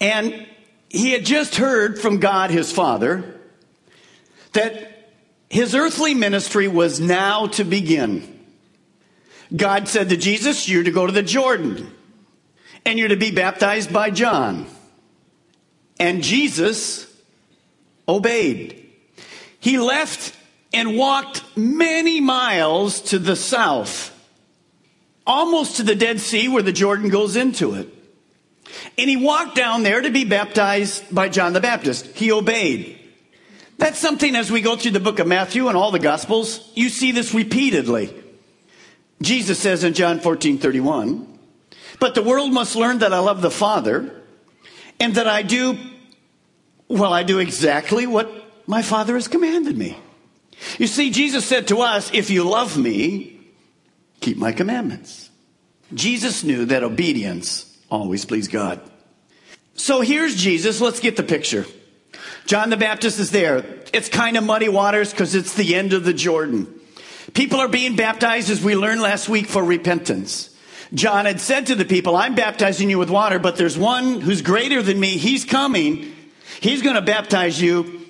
And 0.00 0.46
he 0.88 1.12
had 1.12 1.24
just 1.24 1.56
heard 1.56 1.98
from 1.98 2.18
God 2.18 2.50
his 2.50 2.72
Father 2.72 3.40
that 4.52 4.91
his 5.52 5.74
earthly 5.74 6.14
ministry 6.14 6.66
was 6.66 6.98
now 6.98 7.46
to 7.46 7.62
begin. 7.62 8.40
God 9.54 9.86
said 9.86 10.08
to 10.08 10.16
Jesus, 10.16 10.66
You're 10.66 10.82
to 10.82 10.90
go 10.90 11.04
to 11.04 11.12
the 11.12 11.22
Jordan 11.22 11.92
and 12.86 12.98
you're 12.98 13.08
to 13.08 13.16
be 13.16 13.32
baptized 13.32 13.92
by 13.92 14.08
John. 14.08 14.64
And 16.00 16.22
Jesus 16.22 17.06
obeyed. 18.08 18.92
He 19.60 19.78
left 19.78 20.34
and 20.72 20.96
walked 20.96 21.44
many 21.54 22.18
miles 22.18 23.02
to 23.10 23.18
the 23.18 23.36
south, 23.36 24.10
almost 25.26 25.76
to 25.76 25.82
the 25.82 25.94
Dead 25.94 26.18
Sea 26.20 26.48
where 26.48 26.62
the 26.62 26.72
Jordan 26.72 27.10
goes 27.10 27.36
into 27.36 27.74
it. 27.74 27.90
And 28.96 29.10
he 29.10 29.16
walked 29.16 29.54
down 29.54 29.82
there 29.82 30.00
to 30.00 30.10
be 30.10 30.24
baptized 30.24 31.14
by 31.14 31.28
John 31.28 31.52
the 31.52 31.60
Baptist. 31.60 32.06
He 32.16 32.32
obeyed. 32.32 33.00
That's 33.92 34.00
something 34.00 34.34
as 34.36 34.50
we 34.50 34.62
go 34.62 34.74
through 34.74 34.92
the 34.92 35.00
book 35.00 35.18
of 35.18 35.26
Matthew 35.26 35.68
and 35.68 35.76
all 35.76 35.90
the 35.90 35.98
Gospels, 35.98 36.66
you 36.74 36.88
see 36.88 37.12
this 37.12 37.34
repeatedly. 37.34 38.10
Jesus 39.20 39.58
says 39.58 39.84
in 39.84 39.92
John 39.92 40.18
14 40.18 40.56
31, 40.56 41.38
but 42.00 42.14
the 42.14 42.22
world 42.22 42.54
must 42.54 42.74
learn 42.74 43.00
that 43.00 43.12
I 43.12 43.18
love 43.18 43.42
the 43.42 43.50
Father 43.50 44.10
and 44.98 45.16
that 45.16 45.28
I 45.28 45.42
do, 45.42 45.76
well, 46.88 47.12
I 47.12 47.22
do 47.22 47.38
exactly 47.38 48.06
what 48.06 48.32
my 48.66 48.80
Father 48.80 49.12
has 49.12 49.28
commanded 49.28 49.76
me. 49.76 49.98
You 50.78 50.86
see, 50.86 51.10
Jesus 51.10 51.44
said 51.44 51.68
to 51.68 51.82
us, 51.82 52.10
if 52.14 52.30
you 52.30 52.44
love 52.44 52.78
me, 52.78 53.42
keep 54.22 54.38
my 54.38 54.52
commandments. 54.52 55.28
Jesus 55.92 56.42
knew 56.42 56.64
that 56.64 56.82
obedience 56.82 57.78
always 57.90 58.24
pleased 58.24 58.52
God. 58.52 58.80
So 59.74 60.00
here's 60.00 60.34
Jesus. 60.34 60.80
Let's 60.80 61.00
get 61.00 61.18
the 61.18 61.22
picture. 61.22 61.66
John 62.46 62.70
the 62.70 62.76
Baptist 62.76 63.18
is 63.18 63.30
there. 63.30 63.64
It's 63.92 64.08
kind 64.08 64.36
of 64.36 64.44
muddy 64.44 64.68
waters 64.68 65.10
because 65.10 65.34
it's 65.34 65.54
the 65.54 65.74
end 65.74 65.92
of 65.92 66.04
the 66.04 66.12
Jordan. 66.12 66.80
People 67.34 67.60
are 67.60 67.68
being 67.68 67.96
baptized, 67.96 68.50
as 68.50 68.62
we 68.62 68.74
learned 68.76 69.00
last 69.00 69.28
week, 69.28 69.46
for 69.46 69.64
repentance. 69.64 70.54
John 70.92 71.24
had 71.24 71.40
said 71.40 71.68
to 71.68 71.74
the 71.74 71.84
people, 71.84 72.16
I'm 72.16 72.34
baptizing 72.34 72.90
you 72.90 72.98
with 72.98 73.08
water, 73.08 73.38
but 73.38 73.56
there's 73.56 73.78
one 73.78 74.20
who's 74.20 74.42
greater 74.42 74.82
than 74.82 75.00
me. 75.00 75.16
He's 75.16 75.44
coming. 75.44 76.14
He's 76.60 76.82
going 76.82 76.96
to 76.96 77.02
baptize 77.02 77.60
you 77.60 78.00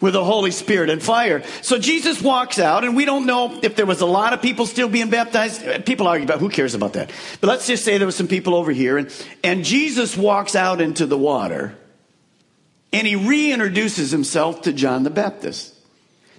with 0.00 0.12
the 0.12 0.24
Holy 0.24 0.52
Spirit 0.52 0.90
and 0.90 1.02
fire. 1.02 1.42
So 1.62 1.78
Jesus 1.78 2.22
walks 2.22 2.60
out, 2.60 2.84
and 2.84 2.94
we 2.94 3.04
don't 3.04 3.26
know 3.26 3.58
if 3.62 3.74
there 3.74 3.86
was 3.86 4.00
a 4.00 4.06
lot 4.06 4.32
of 4.32 4.40
people 4.40 4.66
still 4.66 4.88
being 4.88 5.10
baptized. 5.10 5.84
People 5.84 6.06
argue 6.06 6.24
about 6.24 6.38
who 6.38 6.48
cares 6.48 6.74
about 6.74 6.92
that. 6.92 7.10
But 7.40 7.48
let's 7.48 7.66
just 7.66 7.84
say 7.84 7.98
there 7.98 8.06
was 8.06 8.14
some 8.14 8.28
people 8.28 8.54
over 8.54 8.70
here, 8.70 8.98
and, 8.98 9.26
and 9.42 9.64
Jesus 9.64 10.16
walks 10.16 10.54
out 10.54 10.80
into 10.80 11.06
the 11.06 11.18
water, 11.18 11.76
and 12.92 13.06
he 13.06 13.14
reintroduces 13.14 14.10
himself 14.10 14.62
to 14.62 14.72
John 14.72 15.02
the 15.02 15.10
Baptist. 15.10 15.74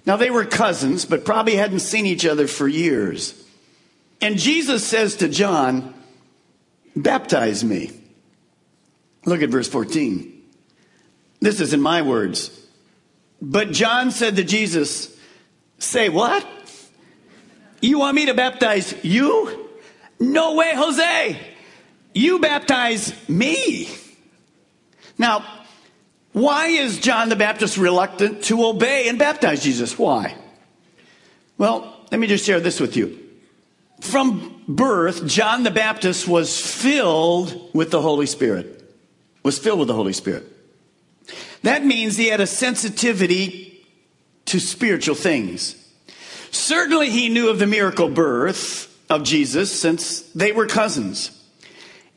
Now, 0.06 0.16
they 0.16 0.30
were 0.30 0.44
cousins, 0.44 1.04
but 1.04 1.24
probably 1.24 1.56
hadn't 1.56 1.80
seen 1.80 2.06
each 2.06 2.24
other 2.24 2.46
for 2.46 2.66
years. 2.66 3.34
And 4.20 4.38
Jesus 4.38 4.86
says 4.86 5.16
to 5.16 5.28
John, 5.28 5.94
Baptize 6.96 7.62
me. 7.62 7.92
Look 9.24 9.42
at 9.42 9.50
verse 9.50 9.68
14. 9.68 10.42
This 11.40 11.60
is 11.60 11.72
in 11.72 11.80
my 11.80 12.02
words. 12.02 12.50
But 13.40 13.70
John 13.70 14.10
said 14.10 14.36
to 14.36 14.44
Jesus, 14.44 15.16
Say 15.78 16.08
what? 16.08 16.46
You 17.80 17.98
want 17.98 18.14
me 18.14 18.26
to 18.26 18.34
baptize 18.34 18.94
you? 19.02 19.68
No 20.18 20.54
way, 20.54 20.72
Jose. 20.74 21.40
You 22.12 22.40
baptize 22.40 23.14
me. 23.28 23.88
Now, 25.16 25.44
why 26.32 26.68
is 26.68 26.98
John 26.98 27.28
the 27.28 27.36
Baptist 27.36 27.76
reluctant 27.76 28.44
to 28.44 28.64
obey 28.64 29.08
and 29.08 29.18
baptize 29.18 29.62
Jesus? 29.62 29.98
Why? 29.98 30.36
Well, 31.58 31.94
let 32.10 32.20
me 32.20 32.26
just 32.26 32.44
share 32.44 32.60
this 32.60 32.80
with 32.80 32.96
you. 32.96 33.18
From 34.00 34.62
birth, 34.66 35.26
John 35.26 35.62
the 35.62 35.70
Baptist 35.70 36.26
was 36.26 36.58
filled 36.58 37.74
with 37.74 37.90
the 37.90 38.00
Holy 38.00 38.26
Spirit. 38.26 38.76
Was 39.42 39.58
filled 39.58 39.78
with 39.78 39.88
the 39.88 39.94
Holy 39.94 40.12
Spirit. 40.12 40.46
That 41.62 41.84
means 41.84 42.16
he 42.16 42.28
had 42.28 42.40
a 42.40 42.46
sensitivity 42.46 43.86
to 44.46 44.58
spiritual 44.58 45.14
things. 45.14 45.76
Certainly, 46.50 47.10
he 47.10 47.28
knew 47.28 47.48
of 47.48 47.58
the 47.58 47.66
miracle 47.66 48.08
birth 48.08 48.86
of 49.08 49.22
Jesus 49.22 49.78
since 49.78 50.22
they 50.34 50.52
were 50.52 50.66
cousins. 50.66 51.30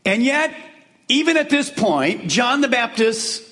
And 0.05 0.23
yet, 0.23 0.55
even 1.07 1.37
at 1.37 1.49
this 1.49 1.69
point, 1.69 2.27
John 2.27 2.61
the 2.61 2.67
Baptist, 2.67 3.43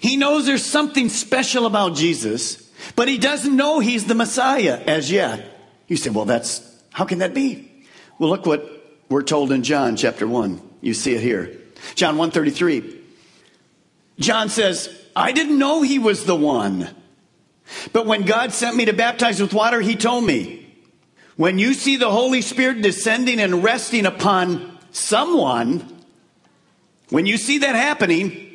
he 0.00 0.16
knows 0.16 0.46
there's 0.46 0.64
something 0.64 1.08
special 1.08 1.66
about 1.66 1.96
Jesus, 1.96 2.70
but 2.94 3.08
he 3.08 3.18
doesn't 3.18 3.56
know 3.56 3.80
he's 3.80 4.04
the 4.04 4.14
Messiah 4.14 4.80
as 4.86 5.10
yet. 5.10 5.58
You 5.88 5.96
say, 5.96 6.10
well, 6.10 6.24
that's 6.24 6.64
how 6.92 7.04
can 7.04 7.18
that 7.18 7.34
be? 7.34 7.70
Well, 8.18 8.30
look 8.30 8.46
what 8.46 9.00
we're 9.08 9.22
told 9.22 9.52
in 9.52 9.62
John 9.62 9.96
chapter 9.96 10.26
1. 10.26 10.60
You 10.80 10.94
see 10.94 11.14
it 11.14 11.20
here. 11.20 11.56
John 11.94 12.16
133. 12.16 13.00
John 14.18 14.48
says, 14.48 14.94
I 15.14 15.32
didn't 15.32 15.58
know 15.58 15.82
he 15.82 15.98
was 15.98 16.24
the 16.24 16.36
one. 16.36 16.88
But 17.92 18.06
when 18.06 18.22
God 18.22 18.52
sent 18.52 18.76
me 18.76 18.86
to 18.86 18.92
baptize 18.92 19.40
with 19.40 19.54
water, 19.54 19.80
he 19.80 19.96
told 19.96 20.24
me, 20.24 20.74
when 21.36 21.58
you 21.58 21.74
see 21.74 21.96
the 21.96 22.10
Holy 22.10 22.42
Spirit 22.42 22.82
descending 22.82 23.38
and 23.38 23.62
resting 23.62 24.06
upon 24.06 24.78
someone, 24.90 26.02
when 27.10 27.26
you 27.26 27.36
see 27.36 27.58
that 27.58 27.74
happening, 27.74 28.47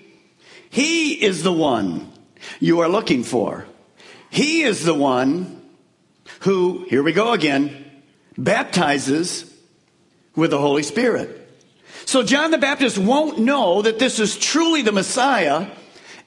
he 0.73 1.13
is 1.13 1.43
the 1.43 1.53
one 1.53 2.11
you 2.59 2.79
are 2.79 2.89
looking 2.89 3.23
for. 3.23 3.67
He 4.31 4.63
is 4.63 4.83
the 4.83 4.95
one 4.95 5.61
who, 6.39 6.87
here 6.89 7.03
we 7.03 7.13
go 7.13 7.31
again, 7.31 7.85
baptizes 8.39 9.53
with 10.35 10.49
the 10.49 10.57
Holy 10.57 10.81
Spirit. 10.81 11.47
So 12.05 12.23
John 12.23 12.49
the 12.49 12.57
Baptist 12.57 12.97
won't 12.97 13.37
know 13.37 13.83
that 13.83 13.99
this 13.99 14.17
is 14.17 14.35
truly 14.35 14.81
the 14.81 14.91
Messiah 14.91 15.67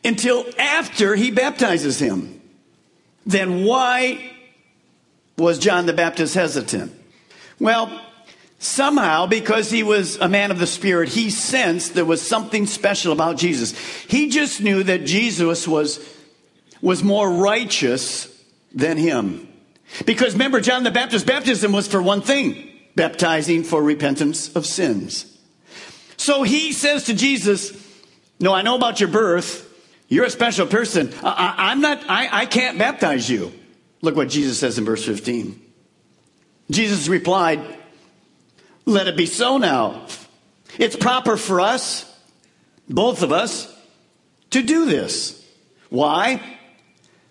until 0.05 0.47
after 0.61 1.17
he 1.17 1.33
baptizes 1.33 1.99
him. 1.99 2.41
Then 3.27 3.65
why 3.65 4.31
was 5.37 5.59
John 5.59 5.87
the 5.87 5.93
Baptist 5.93 6.37
hesitant? 6.37 6.93
Well, 7.59 8.01
somehow, 8.59 9.27
because 9.27 9.71
he 9.71 9.83
was 9.83 10.17
a 10.17 10.29
man 10.29 10.51
of 10.51 10.59
the 10.59 10.67
Spirit, 10.67 11.11
he 11.11 11.31
sensed 11.31 11.95
there 11.95 12.05
was 12.05 12.27
something 12.27 12.67
special 12.67 13.13
about 13.13 13.37
Jesus. 13.37 13.77
He 14.05 14.29
just 14.29 14.61
knew 14.61 14.83
that 14.83 15.05
Jesus 15.05 15.69
was, 15.69 16.01
was 16.81 17.03
more 17.03 17.31
righteous 17.31 18.33
than 18.75 18.97
him. 18.97 19.49
Because 20.05 20.33
remember, 20.35 20.61
John 20.61 20.85
the 20.85 20.91
Baptist's 20.91 21.27
baptism 21.27 21.73
was 21.73 21.87
for 21.87 22.03
one 22.03 22.23
thing 22.23 22.73
baptizing 22.97 23.63
for 23.63 23.83
repentance 23.83 24.55
of 24.57 24.67
sins. 24.67 25.39
So 26.17 26.43
he 26.43 26.73
says 26.73 27.05
to 27.05 27.15
Jesus, 27.15 27.73
No, 28.41 28.53
I 28.53 28.63
know 28.63 28.75
about 28.75 29.01
your 29.01 29.11
birth. 29.11 29.65
You're 30.09 30.25
a 30.25 30.31
special 30.31 30.67
person. 30.67 31.13
I, 31.23 31.73
am 31.73 31.81
not, 31.81 32.03
I, 32.09 32.29
I 32.43 32.47
can't 32.47 32.79
baptize 32.79 33.29
you. 33.29 33.53
Look 34.03 34.17
what 34.17 34.29
Jesus 34.29 34.59
says 34.59 34.79
in 34.79 34.85
verse 34.85 35.05
15. 35.05 35.61
Jesus 36.71 37.09
replied, 37.09 37.61
Let 38.87 39.09
it 39.09 39.17
be 39.17 39.27
so 39.27 39.59
now. 39.59 40.07
It's 40.79 40.97
proper 40.97 41.37
for 41.37 41.61
us, 41.61 42.11
both 42.89 43.23
of 43.23 43.33
us, 43.33 43.73
to 44.51 44.63
do 44.63 44.87
this. 44.87 45.45
Why? 45.91 46.41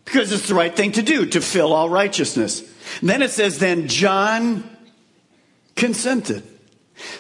because 0.06 0.32
it's 0.32 0.48
the 0.48 0.56
right 0.56 0.74
thing 0.74 0.94
to 0.94 1.02
do 1.02 1.26
to 1.26 1.42
fill 1.42 1.74
all 1.74 1.90
righteousness. 1.90 2.62
And 3.02 3.10
then 3.10 3.22
it 3.22 3.32
says, 3.32 3.60
then 3.60 3.88
John 3.88 4.64
consented. 5.76 6.44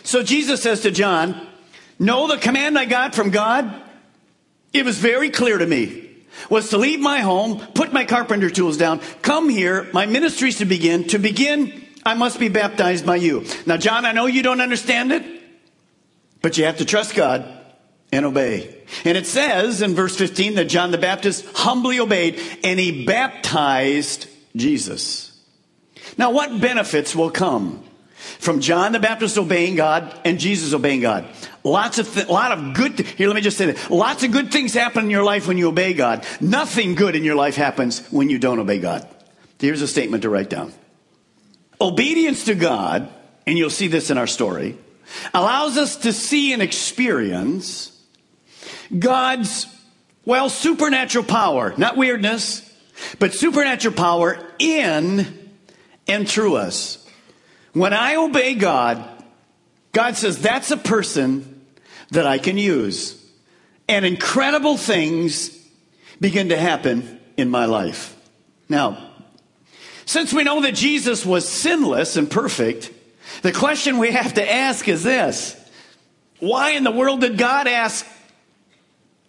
So 0.04 0.24
Jesus 0.24 0.62
says 0.62 0.82
to 0.82 0.92
John, 0.92 1.48
Know 1.98 2.28
the 2.28 2.38
command 2.38 2.78
I 2.78 2.86
got 2.86 3.16
from 3.16 3.32
God, 3.32 3.82
it 4.74 4.86
was 4.86 4.98
very 4.98 5.30
clear 5.30 5.58
to 5.58 5.66
me. 5.66 6.04
Was 6.50 6.70
to 6.70 6.78
leave 6.78 7.00
my 7.00 7.22
home, 7.22 7.60
put 7.74 7.94
my 7.94 8.04
carpenter 8.04 8.50
tools 8.50 8.76
down, 8.76 9.00
come 9.22 9.48
here, 9.50 9.88
my 9.94 10.06
ministries 10.06 10.58
to 10.58 10.66
begin. 10.66 11.06
To 11.08 11.18
begin, 11.18 11.85
I 12.06 12.14
must 12.14 12.40
be 12.40 12.50
baptized 12.50 13.06
by 13.06 13.16
you. 13.16 13.46
Now, 13.66 13.78
John, 13.78 14.06
I 14.06 14.12
know 14.12 14.28
you 14.28 14.44
don't 14.44 14.62
understand 14.62 15.12
it, 15.12 15.26
but 16.42 16.58
you 16.58 16.66
have 16.66 16.78
to 16.78 16.86
trust 16.86 17.16
God 17.16 17.52
and 18.12 18.26
obey. 18.26 18.84
And 19.04 19.18
it 19.18 19.26
says 19.26 19.82
in 19.82 19.96
verse 19.96 20.16
15 20.16 20.56
that 20.56 20.66
John 20.66 20.92
the 20.92 21.00
Baptist 21.00 21.46
humbly 21.56 22.00
obeyed 22.00 22.40
and 22.64 22.80
he 22.80 23.06
baptized 23.06 24.28
Jesus. 24.56 25.32
Now, 26.18 26.32
what 26.32 26.62
benefits 26.62 27.16
will 27.16 27.32
come 27.32 27.84
from 28.16 28.62
John 28.62 28.92
the 28.92 29.00
Baptist 29.00 29.38
obeying 29.38 29.76
God 29.76 30.18
and 30.24 30.40
Jesus 30.40 30.74
obeying 30.74 31.02
God? 31.02 31.28
Lots 31.64 31.98
of, 31.98 32.14
th- 32.14 32.28
lot 32.28 32.52
of 32.52 32.76
good, 32.76 32.98
th- 32.98 33.10
here, 33.14 33.28
let 33.28 33.36
me 33.36 33.42
just 33.42 33.58
say 33.58 33.72
that. 33.72 33.90
Lots 33.90 34.24
of 34.24 34.32
good 34.32 34.52
things 34.52 34.76
happen 34.76 35.06
in 35.06 35.10
your 35.10 35.24
life 35.24 35.48
when 35.48 35.58
you 35.58 35.68
obey 35.68 35.94
God. 35.94 36.24
Nothing 36.40 36.94
good 36.94 37.16
in 37.16 37.24
your 37.24 37.36
life 37.36 37.56
happens 37.56 38.06
when 38.12 38.30
you 38.30 38.38
don't 38.38 38.60
obey 38.60 38.78
God. 38.78 39.08
Here's 39.60 39.82
a 39.82 39.88
statement 39.88 40.22
to 40.22 40.30
write 40.30 40.52
down. 40.52 40.72
Obedience 41.80 42.46
to 42.46 42.56
God, 42.56 43.10
and 43.46 43.58
you'll 43.58 43.70
see 43.70 43.88
this 43.88 44.10
in 44.10 44.18
our 44.18 44.28
story, 44.28 44.78
allows 45.34 45.78
us 45.78 45.98
to 45.98 46.14
see 46.14 46.54
and 46.54 46.62
experience 46.62 47.92
God's, 48.98 49.68
well, 50.26 50.50
supernatural 50.50 51.26
power, 51.26 51.74
not 51.78 51.98
weirdness, 51.98 52.62
but 53.20 53.34
supernatural 53.34 53.94
power 53.94 54.40
in 54.58 55.52
and 56.08 56.28
through 56.28 56.56
us. 56.56 57.06
When 57.74 57.94
I 57.94 58.16
obey 58.16 58.56
God, 58.56 59.04
God 59.92 60.16
says 60.16 60.42
that's 60.42 60.72
a 60.72 60.78
person 60.78 61.66
that 62.12 62.26
I 62.26 62.38
can 62.38 62.58
use. 62.58 63.22
And 63.88 64.06
incredible 64.06 64.78
things 64.78 65.50
begin 66.20 66.50
to 66.50 66.58
happen 66.58 67.20
in 67.38 67.50
my 67.50 67.66
life. 67.66 68.16
Now, 68.70 69.05
since 70.06 70.34
we 70.34 70.44
know 70.44 70.62
that 70.62 70.76
Jesus 70.76 71.26
was 71.26 71.48
sinless 71.48 72.16
and 72.18 72.30
perfect, 72.30 72.92
the 73.42 73.52
question 73.52 73.98
we 73.98 74.12
have 74.12 74.36
to 74.36 74.52
ask 74.52 74.88
is 74.88 75.04
this 75.04 75.56
Why 76.40 76.72
in 76.72 76.84
the 76.84 76.92
world 76.92 77.22
did 77.22 77.38
God 77.38 77.68
ask 77.68 78.06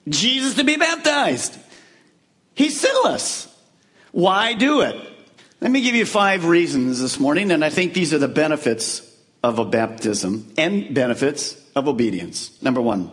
Jesus 0.09 0.54
to 0.54 0.64
be 0.64 0.76
baptized? 0.76 1.56
He's 2.54 2.80
sinless. 2.80 3.52
Why 4.12 4.54
do 4.54 4.80
it? 4.80 4.97
Let 5.61 5.71
me 5.71 5.83
give 5.83 5.95
you 5.95 6.06
five 6.06 6.47
reasons 6.47 7.00
this 7.00 7.18
morning, 7.18 7.50
and 7.50 7.64
I 7.64 7.71
think 7.71 7.92
these 7.92 8.14
are 8.14 8.18
the 8.18 8.28
benefits 8.28 9.02
of 9.42 9.59
a 9.59 9.64
baptism 9.64 10.52
and 10.56 10.95
benefits 10.95 11.61
of 11.75 11.88
obedience. 11.88 12.61
Number 12.62 12.80
one, 12.80 13.11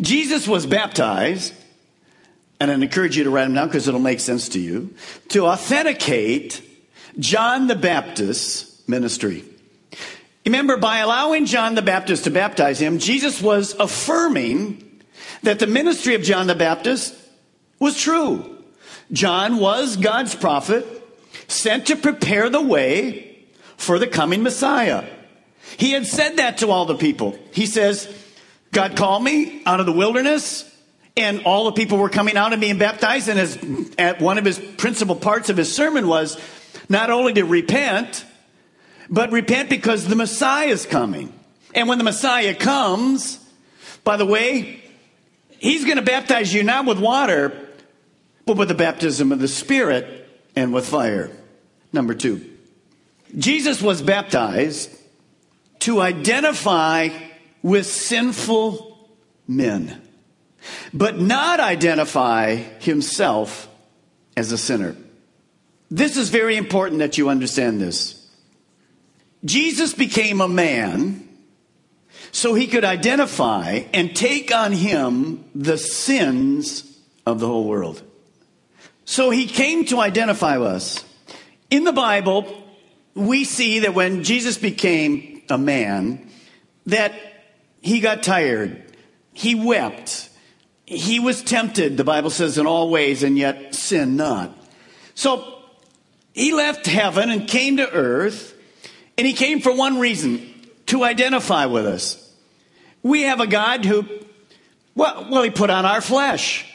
Jesus 0.00 0.46
was 0.46 0.66
baptized, 0.66 1.54
and 2.60 2.70
I 2.70 2.74
encourage 2.74 3.16
you 3.16 3.24
to 3.24 3.30
write 3.30 3.44
them 3.44 3.54
down 3.54 3.68
because 3.68 3.88
it'll 3.88 4.00
make 4.00 4.20
sense 4.20 4.50
to 4.50 4.60
you, 4.60 4.94
to 5.30 5.46
authenticate 5.46 6.62
John 7.18 7.66
the 7.66 7.74
Baptist's 7.74 8.86
ministry. 8.86 9.44
Remember, 10.44 10.76
by 10.76 10.98
allowing 10.98 11.46
John 11.46 11.74
the 11.74 11.82
Baptist 11.82 12.24
to 12.24 12.30
baptize 12.30 12.80
him, 12.80 12.98
Jesus 12.98 13.40
was 13.42 13.74
affirming 13.74 15.02
that 15.42 15.58
the 15.58 15.66
ministry 15.66 16.14
of 16.14 16.22
John 16.22 16.46
the 16.46 16.54
Baptist 16.54 17.14
was 17.78 17.96
true. 17.96 18.58
John 19.12 19.58
was 19.58 19.96
God's 19.96 20.34
prophet 20.34 20.86
sent 21.48 21.86
to 21.86 21.96
prepare 21.96 22.48
the 22.48 22.60
way 22.60 23.46
for 23.76 23.98
the 23.98 24.06
coming 24.06 24.42
Messiah. 24.42 25.04
He 25.76 25.92
had 25.92 26.06
said 26.06 26.36
that 26.36 26.58
to 26.58 26.70
all 26.70 26.84
the 26.84 26.96
people. 26.96 27.38
He 27.52 27.66
says, 27.66 28.08
God 28.72 28.96
called 28.96 29.24
me 29.24 29.62
out 29.66 29.80
of 29.80 29.86
the 29.86 29.92
wilderness, 29.92 30.69
and 31.16 31.42
all 31.44 31.64
the 31.66 31.72
people 31.72 31.98
were 31.98 32.08
coming 32.08 32.36
out 32.36 32.52
and 32.52 32.60
being 32.60 32.78
baptized. 32.78 33.28
And 33.28 33.38
as 33.38 33.58
at 33.98 34.20
one 34.20 34.38
of 34.38 34.44
his 34.44 34.58
principal 34.58 35.16
parts 35.16 35.48
of 35.48 35.56
his 35.56 35.74
sermon 35.74 36.06
was 36.06 36.40
not 36.88 37.10
only 37.10 37.32
to 37.34 37.44
repent, 37.44 38.24
but 39.08 39.32
repent 39.32 39.70
because 39.70 40.06
the 40.06 40.16
Messiah 40.16 40.68
is 40.68 40.86
coming. 40.86 41.32
And 41.74 41.88
when 41.88 41.98
the 41.98 42.04
Messiah 42.04 42.54
comes, 42.54 43.44
by 44.04 44.16
the 44.16 44.26
way, 44.26 44.82
he's 45.58 45.84
going 45.84 45.96
to 45.96 46.02
baptize 46.02 46.52
you 46.52 46.62
not 46.62 46.86
with 46.86 46.98
water, 46.98 47.68
but 48.46 48.56
with 48.56 48.68
the 48.68 48.74
baptism 48.74 49.32
of 49.32 49.38
the 49.38 49.48
Spirit 49.48 50.28
and 50.56 50.72
with 50.72 50.88
fire. 50.88 51.30
Number 51.92 52.14
two, 52.14 52.48
Jesus 53.36 53.82
was 53.82 54.02
baptized 54.02 54.90
to 55.80 56.00
identify 56.00 57.08
with 57.62 57.86
sinful 57.86 59.08
men, 59.46 60.00
but 60.92 61.18
not 61.18 61.60
identify 61.60 62.56
himself 62.56 63.68
as 64.36 64.52
a 64.52 64.58
sinner. 64.58 64.96
This 65.90 66.16
is 66.16 66.28
very 66.30 66.56
important 66.56 67.00
that 67.00 67.18
you 67.18 67.28
understand 67.28 67.80
this. 67.80 68.16
Jesus 69.44 69.94
became 69.94 70.40
a 70.40 70.48
man 70.48 71.26
so 72.32 72.54
he 72.54 72.66
could 72.66 72.84
identify 72.84 73.82
and 73.92 74.14
take 74.14 74.54
on 74.54 74.72
him 74.72 75.44
the 75.54 75.78
sins 75.78 76.98
of 77.26 77.40
the 77.40 77.46
whole 77.46 77.66
world. 77.66 78.02
So 79.04 79.30
he 79.30 79.46
came 79.46 79.84
to 79.86 79.98
identify 79.98 80.58
us. 80.58 81.04
In 81.70 81.84
the 81.84 81.92
Bible, 81.92 82.46
we 83.14 83.44
see 83.44 83.80
that 83.80 83.94
when 83.94 84.22
Jesus 84.22 84.56
became 84.58 85.42
a 85.50 85.58
man, 85.58 86.30
that 86.86 87.12
he 87.80 88.00
got 88.00 88.22
tired. 88.22 88.84
He 89.32 89.54
wept. 89.54 90.29
He 90.90 91.20
was 91.20 91.40
tempted, 91.40 91.96
the 91.96 92.02
Bible 92.02 92.30
says, 92.30 92.58
in 92.58 92.66
all 92.66 92.90
ways, 92.90 93.22
and 93.22 93.38
yet 93.38 93.76
sin 93.76 94.16
not. 94.16 94.52
So 95.14 95.62
he 96.32 96.52
left 96.52 96.84
heaven 96.84 97.30
and 97.30 97.46
came 97.46 97.76
to 97.76 97.88
earth, 97.88 98.58
and 99.16 99.24
he 99.24 99.32
came 99.32 99.60
for 99.60 99.72
one 99.72 100.00
reason 100.00 100.52
to 100.86 101.04
identify 101.04 101.66
with 101.66 101.86
us. 101.86 102.34
We 103.04 103.22
have 103.22 103.38
a 103.38 103.46
God 103.46 103.84
who, 103.84 104.04
well, 104.96 105.28
well, 105.30 105.44
he 105.44 105.50
put 105.50 105.70
on 105.70 105.86
our 105.86 106.00
flesh. 106.00 106.66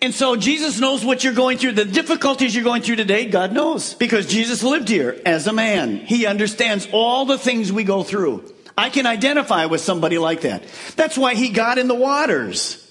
And 0.00 0.14
so 0.14 0.36
Jesus 0.36 0.78
knows 0.78 1.04
what 1.04 1.24
you're 1.24 1.34
going 1.34 1.58
through. 1.58 1.72
The 1.72 1.84
difficulties 1.84 2.54
you're 2.54 2.62
going 2.62 2.82
through 2.82 2.94
today, 2.94 3.24
God 3.24 3.52
knows. 3.52 3.94
Because 3.94 4.28
Jesus 4.28 4.62
lived 4.62 4.88
here 4.88 5.20
as 5.26 5.48
a 5.48 5.52
man. 5.52 5.96
He 5.96 6.26
understands 6.26 6.86
all 6.92 7.24
the 7.24 7.38
things 7.38 7.72
we 7.72 7.82
go 7.82 8.04
through. 8.04 8.54
I 8.76 8.88
can 8.88 9.04
identify 9.04 9.66
with 9.66 9.80
somebody 9.80 10.18
like 10.18 10.42
that. 10.42 10.62
That's 10.94 11.18
why 11.18 11.34
he 11.34 11.48
got 11.48 11.78
in 11.78 11.88
the 11.88 11.96
waters 11.96 12.84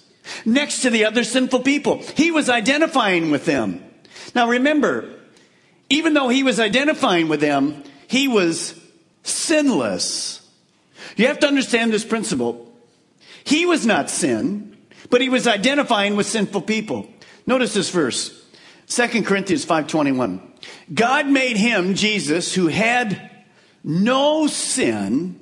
next 0.45 0.81
to 0.81 0.89
the 0.89 1.05
other 1.05 1.23
sinful 1.23 1.61
people. 1.61 1.97
He 2.15 2.31
was 2.31 2.49
identifying 2.49 3.31
with 3.31 3.45
them. 3.45 3.83
Now 4.35 4.49
remember, 4.49 5.09
even 5.89 6.13
though 6.13 6.29
he 6.29 6.43
was 6.43 6.59
identifying 6.59 7.27
with 7.27 7.39
them, 7.39 7.83
he 8.07 8.27
was 8.27 8.79
sinless. 9.23 10.41
You 11.15 11.27
have 11.27 11.39
to 11.39 11.47
understand 11.47 11.91
this 11.91 12.05
principle. 12.05 12.71
He 13.43 13.65
was 13.65 13.85
not 13.85 14.09
sin, 14.09 14.77
but 15.09 15.21
he 15.21 15.29
was 15.29 15.47
identifying 15.47 16.15
with 16.15 16.27
sinful 16.27 16.61
people. 16.61 17.07
Notice 17.45 17.73
this 17.73 17.89
verse. 17.89 18.33
2 18.87 19.23
Corinthians 19.23 19.65
5:21. 19.65 20.41
God 20.93 21.27
made 21.27 21.57
him 21.57 21.95
Jesus 21.95 22.53
who 22.53 22.67
had 22.67 23.29
no 23.83 24.47
sin 24.47 25.39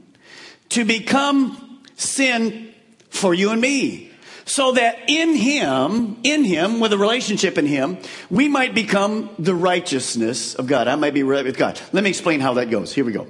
to 0.70 0.84
become 0.86 1.82
sin 1.96 2.74
for 3.10 3.34
you 3.34 3.52
and 3.52 3.62
me. 3.62 4.12
So 4.48 4.74
that 4.74 5.10
in 5.10 5.36
him, 5.36 6.18
in 6.24 6.44
him, 6.44 6.80
with 6.80 6.94
a 6.94 6.98
relationship 6.98 7.58
in 7.58 7.66
him, 7.66 7.98
we 8.30 8.48
might 8.48 8.76
become 8.76 9.32
the 9.40 9.56
righteousness 9.56 10.54
of 10.54 10.68
God. 10.68 10.88
I 10.88 10.96
might 10.96 11.16
be 11.16 11.24
right 11.24 11.44
with 11.44 11.58
God. 11.58 11.82
Let 11.92 12.04
me 12.04 12.12
explain 12.12 12.40
how 12.40 12.54
that 12.54 12.70
goes. 12.70 12.94
Here 12.94 13.04
we 13.04 13.12
go. 13.12 13.28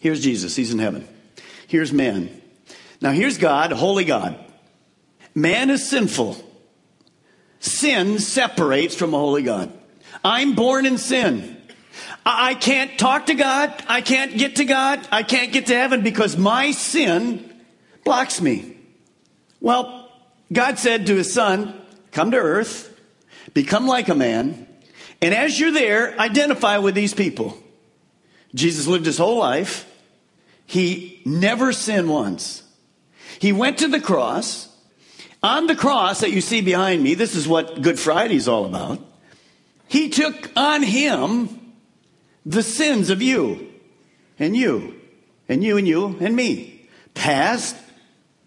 Here's 0.00 0.22
Jesus. 0.22 0.56
He's 0.56 0.72
in 0.72 0.78
heaven. 0.78 1.06
Here's 1.66 1.92
man. 1.92 2.40
Now 3.02 3.10
here's 3.12 3.36
God, 3.36 3.72
holy 3.72 4.04
God. 4.04 4.42
Man 5.34 5.68
is 5.68 5.88
sinful. 5.88 6.36
Sin 7.60 8.18
separates 8.18 8.94
from 8.94 9.12
a 9.12 9.18
holy 9.18 9.42
God. 9.42 9.72
I'm 10.24 10.54
born 10.54 10.86
in 10.86 10.96
sin. 10.96 11.56
I 12.24 12.54
can't 12.54 12.98
talk 12.98 13.26
to 13.26 13.34
God. 13.34 13.74
I 13.88 14.00
can't 14.00 14.38
get 14.38 14.56
to 14.56 14.64
God. 14.64 15.06
I 15.12 15.22
can't 15.22 15.52
get 15.52 15.66
to 15.66 15.74
heaven 15.74 16.02
because 16.02 16.36
my 16.36 16.70
sin 16.70 17.50
blocks 18.04 18.40
me. 18.40 18.76
Well, 19.60 20.03
God 20.52 20.78
said 20.78 21.06
to 21.06 21.16
his 21.16 21.32
son, 21.32 21.80
Come 22.12 22.30
to 22.30 22.36
earth, 22.36 22.98
become 23.54 23.86
like 23.86 24.08
a 24.08 24.14
man, 24.14 24.66
and 25.20 25.34
as 25.34 25.58
you're 25.58 25.72
there, 25.72 26.18
identify 26.20 26.78
with 26.78 26.94
these 26.94 27.14
people. 27.14 27.58
Jesus 28.54 28.86
lived 28.86 29.06
his 29.06 29.18
whole 29.18 29.38
life. 29.38 29.90
He 30.66 31.22
never 31.24 31.72
sinned 31.72 32.08
once. 32.08 32.62
He 33.38 33.52
went 33.52 33.78
to 33.78 33.88
the 33.88 34.00
cross. 34.00 34.68
On 35.42 35.66
the 35.66 35.76
cross 35.76 36.20
that 36.20 36.30
you 36.30 36.40
see 36.40 36.62
behind 36.62 37.02
me, 37.02 37.14
this 37.14 37.34
is 37.34 37.46
what 37.46 37.82
Good 37.82 37.98
Friday 37.98 38.36
is 38.36 38.48
all 38.48 38.64
about. 38.64 39.00
He 39.88 40.08
took 40.08 40.50
on 40.56 40.82
him 40.82 41.72
the 42.46 42.62
sins 42.62 43.10
of 43.10 43.20
you 43.20 43.70
and 44.38 44.56
you 44.56 45.00
and 45.48 45.62
you 45.62 45.76
and 45.76 45.86
you 45.86 46.16
and 46.20 46.34
me, 46.34 46.88
past, 47.12 47.76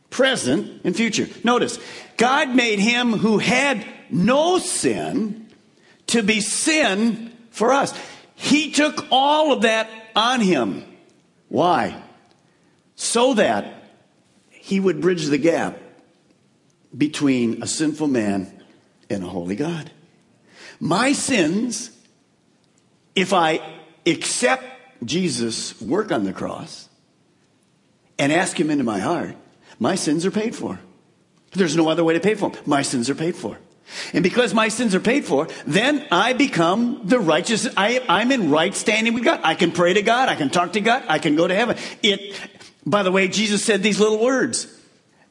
present, 0.10 0.82
and 0.84 0.96
future. 0.96 1.28
Notice, 1.44 1.80
God 2.18 2.56
made 2.56 2.80
him 2.80 3.14
who 3.14 3.38
had 3.38 3.86
no 4.10 4.58
sin 4.58 5.48
to 6.08 6.24
be 6.24 6.40
sin 6.42 7.32
for 7.52 7.74
us. 7.74 7.94
He 8.36 8.72
took 8.72 9.06
all 9.12 9.52
of 9.52 9.64
that 9.64 9.90
on 10.16 10.42
him. 10.42 10.86
Why? 11.50 12.02
So 12.96 13.34
that 13.36 13.84
he 14.50 14.80
would 14.80 15.02
bridge 15.02 15.26
the 15.26 15.38
gap 15.38 15.80
between 16.96 17.62
a 17.62 17.68
sinful 17.68 18.08
man 18.08 18.64
and 19.10 19.24
a 19.24 19.28
holy 19.28 19.56
God. 19.56 19.92
My 20.80 21.12
sins, 21.14 21.92
if 23.16 23.34
I 23.34 23.62
accept 24.06 24.64
Jesus' 25.04 25.80
work 25.82 26.12
on 26.12 26.24
the 26.24 26.34
cross 26.34 26.88
and 28.18 28.32
ask 28.32 28.60
him 28.60 28.70
into 28.70 28.84
my 28.84 29.00
heart, 29.00 29.36
my 29.80 29.96
sins 29.96 30.26
are 30.26 30.32
paid 30.32 30.56
for. 30.56 30.80
There's 31.54 31.76
no 31.76 31.90
other 31.90 32.04
way 32.04 32.14
to 32.14 32.20
pay 32.20 32.36
for 32.36 32.50
them. 32.50 32.62
My 32.66 32.82
sins 32.82 33.10
are 33.10 33.16
paid 33.16 33.36
for. 33.36 33.58
And 34.14 34.22
because 34.22 34.54
my 34.54 34.68
sins 34.68 34.94
are 34.96 35.00
paid 35.00 35.26
for, 35.26 35.48
then 35.66 36.06
I 36.12 36.34
become 36.34 37.02
the 37.06 37.20
righteous. 37.20 37.68
I, 37.78 38.04
I'm 38.10 38.32
in 38.32 38.52
right 38.52 38.76
standing 38.76 39.14
with 39.14 39.24
God. 39.24 39.40
I 39.44 39.56
can 39.56 39.72
pray 39.72 39.94
to 39.94 40.02
God. 40.02 40.30
I 40.30 40.36
can 40.36 40.50
talk 40.50 40.74
to 40.74 40.82
God. 40.82 41.04
I 41.08 41.20
can 41.20 41.36
go 41.36 41.48
to 41.48 41.56
heaven. 41.56 41.78
It, 42.04 42.38
by 42.86 43.04
the 43.04 43.12
way, 43.12 43.28
Jesus 43.28 43.64
said 43.64 43.84
these 43.84 44.00
little 44.00 44.20
words. 44.20 44.68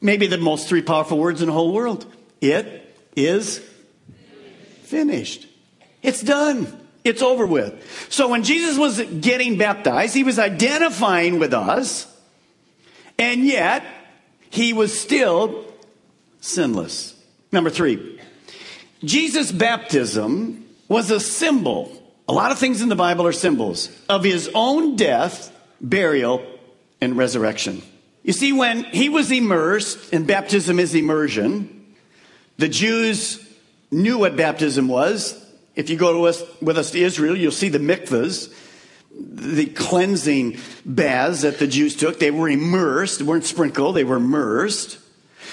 Maybe 0.00 0.26
the 0.26 0.38
most 0.38 0.68
three 0.68 0.82
powerful 0.82 1.18
words 1.18 1.42
in 1.42 1.48
the 1.48 1.52
whole 1.52 1.72
world. 1.72 2.06
It 2.40 2.94
is 3.14 3.58
finished. 4.82 5.46
It's 6.02 6.22
done. 6.22 6.66
It's 7.04 7.22
over 7.22 7.46
with. 7.46 8.08
So 8.10 8.28
when 8.28 8.42
Jesus 8.42 8.78
was 8.78 9.00
getting 9.00 9.58
baptized, 9.58 10.14
he 10.14 10.24
was 10.24 10.38
identifying 10.38 11.38
with 11.38 11.54
us, 11.54 12.12
and 13.18 13.44
yet 13.44 13.84
he 14.56 14.72
was 14.72 14.98
still 14.98 15.64
sinless. 16.40 17.14
Number 17.52 17.70
three, 17.70 18.20
Jesus' 19.04 19.52
baptism 19.52 20.66
was 20.88 21.10
a 21.10 21.20
symbol. 21.20 21.92
A 22.26 22.32
lot 22.32 22.50
of 22.50 22.58
things 22.58 22.80
in 22.80 22.88
the 22.88 22.96
Bible 22.96 23.26
are 23.26 23.32
symbols 23.32 23.90
of 24.08 24.24
his 24.24 24.50
own 24.54 24.96
death, 24.96 25.54
burial, 25.80 26.44
and 27.00 27.16
resurrection. 27.16 27.82
You 28.22 28.32
see, 28.32 28.52
when 28.52 28.84
he 28.84 29.10
was 29.10 29.30
immersed, 29.30 30.12
and 30.12 30.26
baptism 30.26 30.80
is 30.80 30.94
immersion, 30.94 31.94
the 32.56 32.68
Jews 32.68 33.46
knew 33.90 34.18
what 34.18 34.36
baptism 34.36 34.88
was. 34.88 35.40
If 35.74 35.90
you 35.90 35.96
go 35.96 36.24
us, 36.24 36.42
with 36.62 36.78
us 36.78 36.92
to 36.92 36.98
Israel, 36.98 37.36
you'll 37.36 37.52
see 37.52 37.68
the 37.68 37.78
mikvahs, 37.78 38.52
the 39.18 39.66
cleansing 39.66 40.58
baths 40.84 41.42
that 41.42 41.58
the 41.58 41.66
Jews 41.66 41.96
took. 41.96 42.18
They 42.18 42.30
were 42.30 42.48
immersed, 42.48 43.18
they 43.18 43.24
weren't 43.24 43.44
sprinkled, 43.44 43.96
they 43.96 44.04
were 44.04 44.16
immersed. 44.16 44.98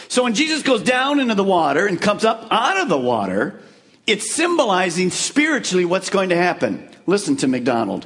So 0.09 0.23
when 0.23 0.33
Jesus 0.33 0.63
goes 0.63 0.83
down 0.83 1.19
into 1.19 1.35
the 1.35 1.43
water 1.43 1.87
and 1.87 2.01
comes 2.01 2.25
up 2.25 2.47
out 2.51 2.79
of 2.79 2.89
the 2.89 2.97
water, 2.97 3.59
it's 4.05 4.33
symbolizing 4.33 5.11
spiritually 5.11 5.85
what's 5.85 6.09
going 6.09 6.29
to 6.29 6.35
happen. 6.35 6.89
Listen 7.05 7.37
to 7.37 7.47
MacDonald. 7.47 8.05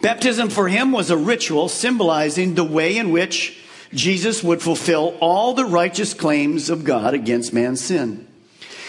Baptism 0.00 0.48
for 0.48 0.68
him 0.68 0.92
was 0.92 1.10
a 1.10 1.16
ritual 1.16 1.68
symbolizing 1.68 2.54
the 2.54 2.64
way 2.64 2.96
in 2.96 3.10
which 3.10 3.58
Jesus 3.92 4.44
would 4.44 4.62
fulfill 4.62 5.16
all 5.20 5.54
the 5.54 5.64
righteous 5.64 6.14
claims 6.14 6.70
of 6.70 6.84
God 6.84 7.14
against 7.14 7.52
man's 7.52 7.80
sin. 7.80 8.26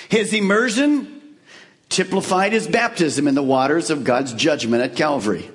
His 0.09 0.33
immersion 0.33 1.21
typified 1.89 2.53
his 2.53 2.67
baptism 2.67 3.27
in 3.27 3.33
the 3.33 3.43
waters 3.43 3.89
of 3.89 4.03
God's 4.03 4.33
judgment 4.33 4.83
at 4.83 4.95
Calvary. 4.95 5.49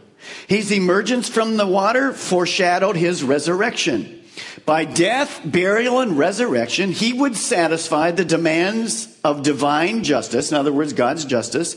His 0.47 0.71
emergence 0.71 1.29
from 1.29 1.57
the 1.57 1.67
water 1.67 2.13
foreshadowed 2.13 2.97
his 2.97 3.23
resurrection. 3.23 4.23
By 4.67 4.85
death, 4.85 5.41
burial, 5.45 6.01
and 6.01 6.19
resurrection, 6.19 6.91
he 6.91 7.13
would 7.13 7.37
satisfy 7.37 8.11
the 8.11 8.25
demands 8.25 9.09
of 9.23 9.43
divine 9.43 10.05
justice, 10.05 10.51
in 10.51 10.57
other 10.57 10.73
words, 10.73 10.93
God's 10.93 11.25
justice, 11.25 11.77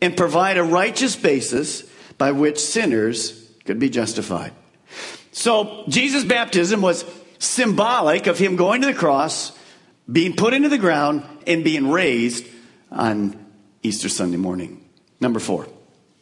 and 0.00 0.16
provide 0.16 0.56
a 0.56 0.64
righteous 0.64 1.16
basis 1.16 1.82
by 2.18 2.32
which 2.32 2.58
sinners 2.58 3.48
could 3.64 3.78
be 3.78 3.90
justified. 3.90 4.52
So, 5.32 5.84
Jesus' 5.88 6.24
baptism 6.24 6.80
was 6.80 7.04
symbolic 7.38 8.26
of 8.26 8.38
him 8.38 8.56
going 8.56 8.80
to 8.82 8.86
the 8.86 8.94
cross, 8.94 9.52
being 10.10 10.34
put 10.34 10.54
into 10.54 10.68
the 10.68 10.78
ground, 10.78 11.24
and 11.46 11.64
being 11.64 11.90
raised 11.90 12.46
on 12.90 13.44
Easter 13.82 14.08
Sunday 14.08 14.36
morning. 14.36 14.88
Number 15.20 15.40
four, 15.40 15.68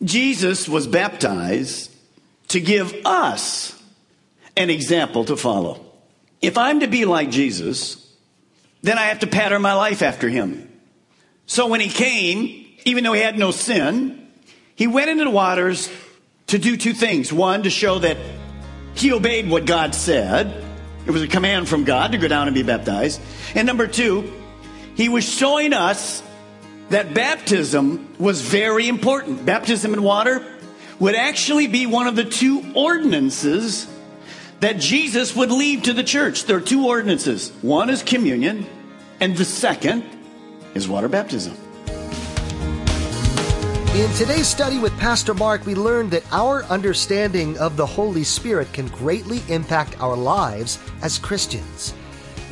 Jesus 0.02 0.68
was 0.68 0.86
baptized 0.86 1.90
to 2.48 2.60
give 2.60 2.94
us 3.04 3.80
an 4.56 4.70
example 4.70 5.24
to 5.26 5.36
follow. 5.36 5.84
If 6.40 6.58
I'm 6.58 6.80
to 6.80 6.86
be 6.88 7.04
like 7.04 7.30
Jesus, 7.30 7.98
then 8.82 8.98
I 8.98 9.02
have 9.02 9.20
to 9.20 9.26
pattern 9.26 9.62
my 9.62 9.74
life 9.74 10.02
after 10.02 10.28
him. 10.28 10.68
So 11.46 11.68
when 11.68 11.80
he 11.80 11.88
came, 11.88 12.66
even 12.84 13.04
though 13.04 13.12
he 13.12 13.20
had 13.20 13.38
no 13.38 13.50
sin, 13.50 14.28
he 14.74 14.86
went 14.86 15.10
into 15.10 15.24
the 15.24 15.30
waters 15.30 15.90
to 16.48 16.58
do 16.58 16.76
two 16.76 16.92
things. 16.92 17.32
One, 17.32 17.62
to 17.62 17.70
show 17.70 18.00
that 18.00 18.16
he 18.94 19.12
obeyed 19.12 19.48
what 19.48 19.64
God 19.64 19.94
said. 19.94 20.64
It 21.06 21.10
was 21.10 21.22
a 21.22 21.28
command 21.28 21.68
from 21.68 21.84
God 21.84 22.12
to 22.12 22.18
go 22.18 22.28
down 22.28 22.48
and 22.48 22.54
be 22.54 22.62
baptized. 22.62 23.20
And 23.54 23.66
number 23.66 23.86
two, 23.86 24.32
he 24.94 25.08
was 25.08 25.24
showing 25.24 25.72
us 25.72 26.22
that 26.92 27.14
baptism 27.14 28.07
was 28.18 28.42
very 28.42 28.87
important. 28.87 29.46
Baptism 29.46 29.94
in 29.94 30.02
water 30.02 30.44
would 30.98 31.14
actually 31.14 31.66
be 31.66 31.87
one 31.87 32.07
of 32.07 32.16
the 32.16 32.24
two 32.24 32.70
ordinances 32.74 33.88
that 34.61 34.78
Jesus 34.78 35.35
would 35.35 35.50
leave 35.50 35.85
to 35.85 35.94
the 35.94 36.05
church. 36.05 36.44
There 36.44 36.59
are 36.59 36.61
two 36.61 36.87
ordinances 36.87 37.50
one 37.62 37.88
is 37.88 38.02
communion, 38.02 38.66
and 39.20 39.35
the 39.35 39.44
second 39.44 40.05
is 40.74 40.87
water 40.87 41.09
baptism. 41.09 41.57
In 43.94 44.11
today's 44.12 44.46
study 44.46 44.78
with 44.78 44.96
Pastor 44.98 45.33
Mark, 45.33 45.64
we 45.64 45.74
learned 45.74 46.11
that 46.11 46.24
our 46.31 46.64
understanding 46.64 47.57
of 47.57 47.78
the 47.78 47.87
Holy 47.87 48.24
Spirit 48.24 48.70
can 48.74 48.88
greatly 48.88 49.40
impact 49.48 49.98
our 49.98 50.16
lives 50.16 50.78
as 51.00 51.18
Christians. 51.18 51.94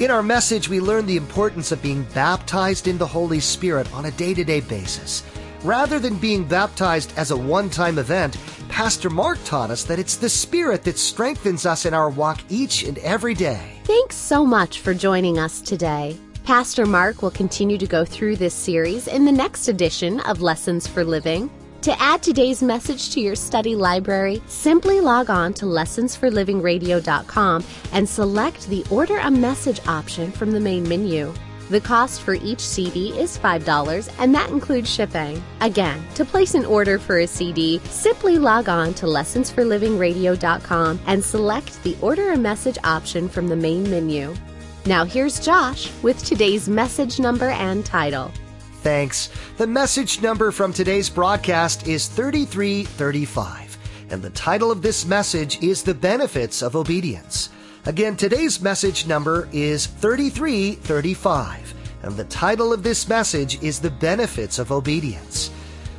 In 0.00 0.10
our 0.10 0.22
message, 0.22 0.66
we 0.66 0.80
learned 0.80 1.06
the 1.06 1.18
importance 1.18 1.72
of 1.72 1.82
being 1.82 2.04
baptized 2.14 2.88
in 2.88 2.96
the 2.96 3.06
Holy 3.06 3.38
Spirit 3.38 3.92
on 3.92 4.06
a 4.06 4.10
day 4.12 4.32
to 4.32 4.42
day 4.42 4.60
basis. 4.60 5.22
Rather 5.62 5.98
than 5.98 6.16
being 6.16 6.42
baptized 6.42 7.12
as 7.18 7.32
a 7.32 7.36
one 7.36 7.68
time 7.68 7.98
event, 7.98 8.38
Pastor 8.70 9.10
Mark 9.10 9.36
taught 9.44 9.70
us 9.70 9.84
that 9.84 9.98
it's 9.98 10.16
the 10.16 10.30
Spirit 10.30 10.84
that 10.84 10.98
strengthens 10.98 11.66
us 11.66 11.84
in 11.84 11.92
our 11.92 12.08
walk 12.08 12.40
each 12.48 12.82
and 12.82 12.96
every 13.00 13.34
day. 13.34 13.74
Thanks 13.84 14.16
so 14.16 14.46
much 14.46 14.80
for 14.80 14.94
joining 14.94 15.38
us 15.38 15.60
today. 15.60 16.16
Pastor 16.44 16.86
Mark 16.86 17.20
will 17.20 17.30
continue 17.30 17.76
to 17.76 17.86
go 17.86 18.02
through 18.02 18.36
this 18.36 18.54
series 18.54 19.06
in 19.06 19.26
the 19.26 19.32
next 19.32 19.68
edition 19.68 20.20
of 20.20 20.40
Lessons 20.40 20.86
for 20.86 21.04
Living. 21.04 21.50
To 21.82 21.98
add 21.98 22.22
today's 22.22 22.62
message 22.62 23.08
to 23.14 23.20
your 23.20 23.34
study 23.34 23.74
library, 23.74 24.42
simply 24.46 25.00
log 25.00 25.30
on 25.30 25.54
to 25.54 25.64
lessonsforlivingradio.com 25.64 27.64
and 27.92 28.06
select 28.06 28.68
the 28.68 28.84
Order 28.90 29.16
a 29.16 29.30
Message 29.30 29.80
option 29.88 30.30
from 30.30 30.52
the 30.52 30.60
main 30.60 30.86
menu. 30.86 31.32
The 31.70 31.80
cost 31.80 32.20
for 32.20 32.34
each 32.34 32.60
CD 32.60 33.18
is 33.18 33.38
$5, 33.38 34.14
and 34.18 34.34
that 34.34 34.50
includes 34.50 34.92
shipping. 34.92 35.42
Again, 35.62 36.04
to 36.16 36.26
place 36.26 36.52
an 36.52 36.66
order 36.66 36.98
for 36.98 37.20
a 37.20 37.26
CD, 37.26 37.78
simply 37.84 38.36
log 38.36 38.68
on 38.68 38.92
to 38.94 39.06
lessonsforlivingradio.com 39.06 41.00
and 41.06 41.24
select 41.24 41.82
the 41.82 41.96
Order 42.02 42.32
a 42.32 42.36
Message 42.36 42.76
option 42.84 43.26
from 43.26 43.48
the 43.48 43.56
main 43.56 43.88
menu. 43.88 44.34
Now 44.84 45.06
here's 45.06 45.40
Josh 45.40 45.90
with 46.02 46.22
today's 46.26 46.68
message 46.68 47.18
number 47.18 47.48
and 47.48 47.86
title. 47.86 48.30
Thanks. 48.82 49.28
The 49.58 49.66
message 49.66 50.22
number 50.22 50.50
from 50.50 50.72
today's 50.72 51.10
broadcast 51.10 51.86
is 51.86 52.08
3335, 52.08 53.76
and 54.08 54.22
the 54.22 54.30
title 54.30 54.70
of 54.70 54.80
this 54.80 55.04
message 55.04 55.62
is 55.62 55.82
The 55.82 55.92
Benefits 55.92 56.62
of 56.62 56.74
Obedience. 56.74 57.50
Again, 57.84 58.16
today's 58.16 58.62
message 58.62 59.06
number 59.06 59.50
is 59.52 59.84
3335, 59.84 61.74
and 62.02 62.16
the 62.16 62.24
title 62.24 62.72
of 62.72 62.82
this 62.82 63.06
message 63.06 63.62
is 63.62 63.80
The 63.80 63.90
Benefits 63.90 64.58
of 64.58 64.72
Obedience. 64.72 65.50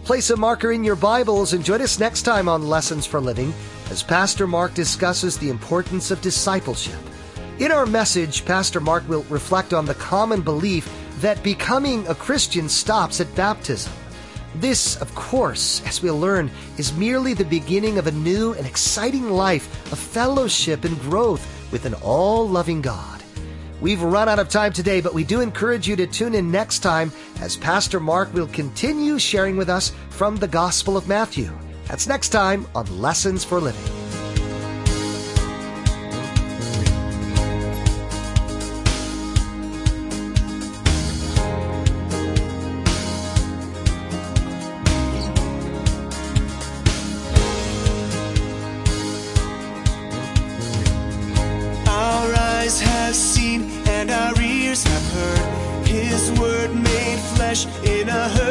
Place 0.03 0.31
a 0.31 0.35
marker 0.35 0.71
in 0.71 0.83
your 0.83 0.95
Bibles 0.95 1.53
and 1.53 1.63
join 1.63 1.81
us 1.81 1.99
next 1.99 2.23
time 2.23 2.49
on 2.49 2.67
Lessons 2.67 3.05
for 3.05 3.21
Living 3.21 3.53
as 3.91 4.01
Pastor 4.01 4.47
Mark 4.47 4.73
discusses 4.73 5.37
the 5.37 5.49
importance 5.49 6.09
of 6.09 6.19
discipleship. 6.21 6.99
In 7.59 7.71
our 7.71 7.85
message, 7.85 8.43
Pastor 8.43 8.79
Mark 8.79 9.07
will 9.07 9.23
reflect 9.29 9.71
on 9.71 9.85
the 9.85 9.93
common 9.93 10.41
belief 10.41 10.89
that 11.21 11.43
becoming 11.43 12.05
a 12.07 12.15
Christian 12.15 12.67
stops 12.67 13.21
at 13.21 13.33
baptism. 13.35 13.93
This, 14.55 15.01
of 15.01 15.13
course, 15.15 15.81
as 15.87 16.01
we'll 16.01 16.19
learn, 16.19 16.51
is 16.77 16.93
merely 16.93 17.33
the 17.33 17.45
beginning 17.45 17.97
of 17.97 18.07
a 18.07 18.11
new 18.11 18.53
and 18.53 18.67
exciting 18.67 19.29
life 19.29 19.91
of 19.91 19.99
fellowship 19.99 20.83
and 20.83 20.99
growth 21.01 21.71
with 21.71 21.85
an 21.85 21.93
all 22.03 22.47
loving 22.47 22.81
God. 22.81 23.23
We've 23.79 24.01
run 24.01 24.29
out 24.29 24.39
of 24.39 24.49
time 24.49 24.73
today, 24.73 25.01
but 25.01 25.13
we 25.13 25.23
do 25.23 25.41
encourage 25.41 25.87
you 25.87 25.95
to 25.95 26.05
tune 26.05 26.35
in 26.35 26.51
next 26.51 26.79
time 26.79 27.11
as 27.39 27.57
Pastor 27.57 27.99
Mark 27.99 28.31
will 28.33 28.47
continue 28.47 29.17
sharing 29.17 29.57
with 29.57 29.69
us 29.69 29.91
from 30.09 30.35
the 30.35 30.47
Gospel 30.47 30.97
of 30.97 31.07
Matthew. 31.07 31.51
That's 31.85 32.07
next 32.07 32.29
time 32.29 32.67
on 32.75 33.01
Lessons 33.01 33.43
for 33.43 33.59
Living. 33.59 34.00
In 57.53 58.07
a 58.07 58.29
herd. 58.29 58.50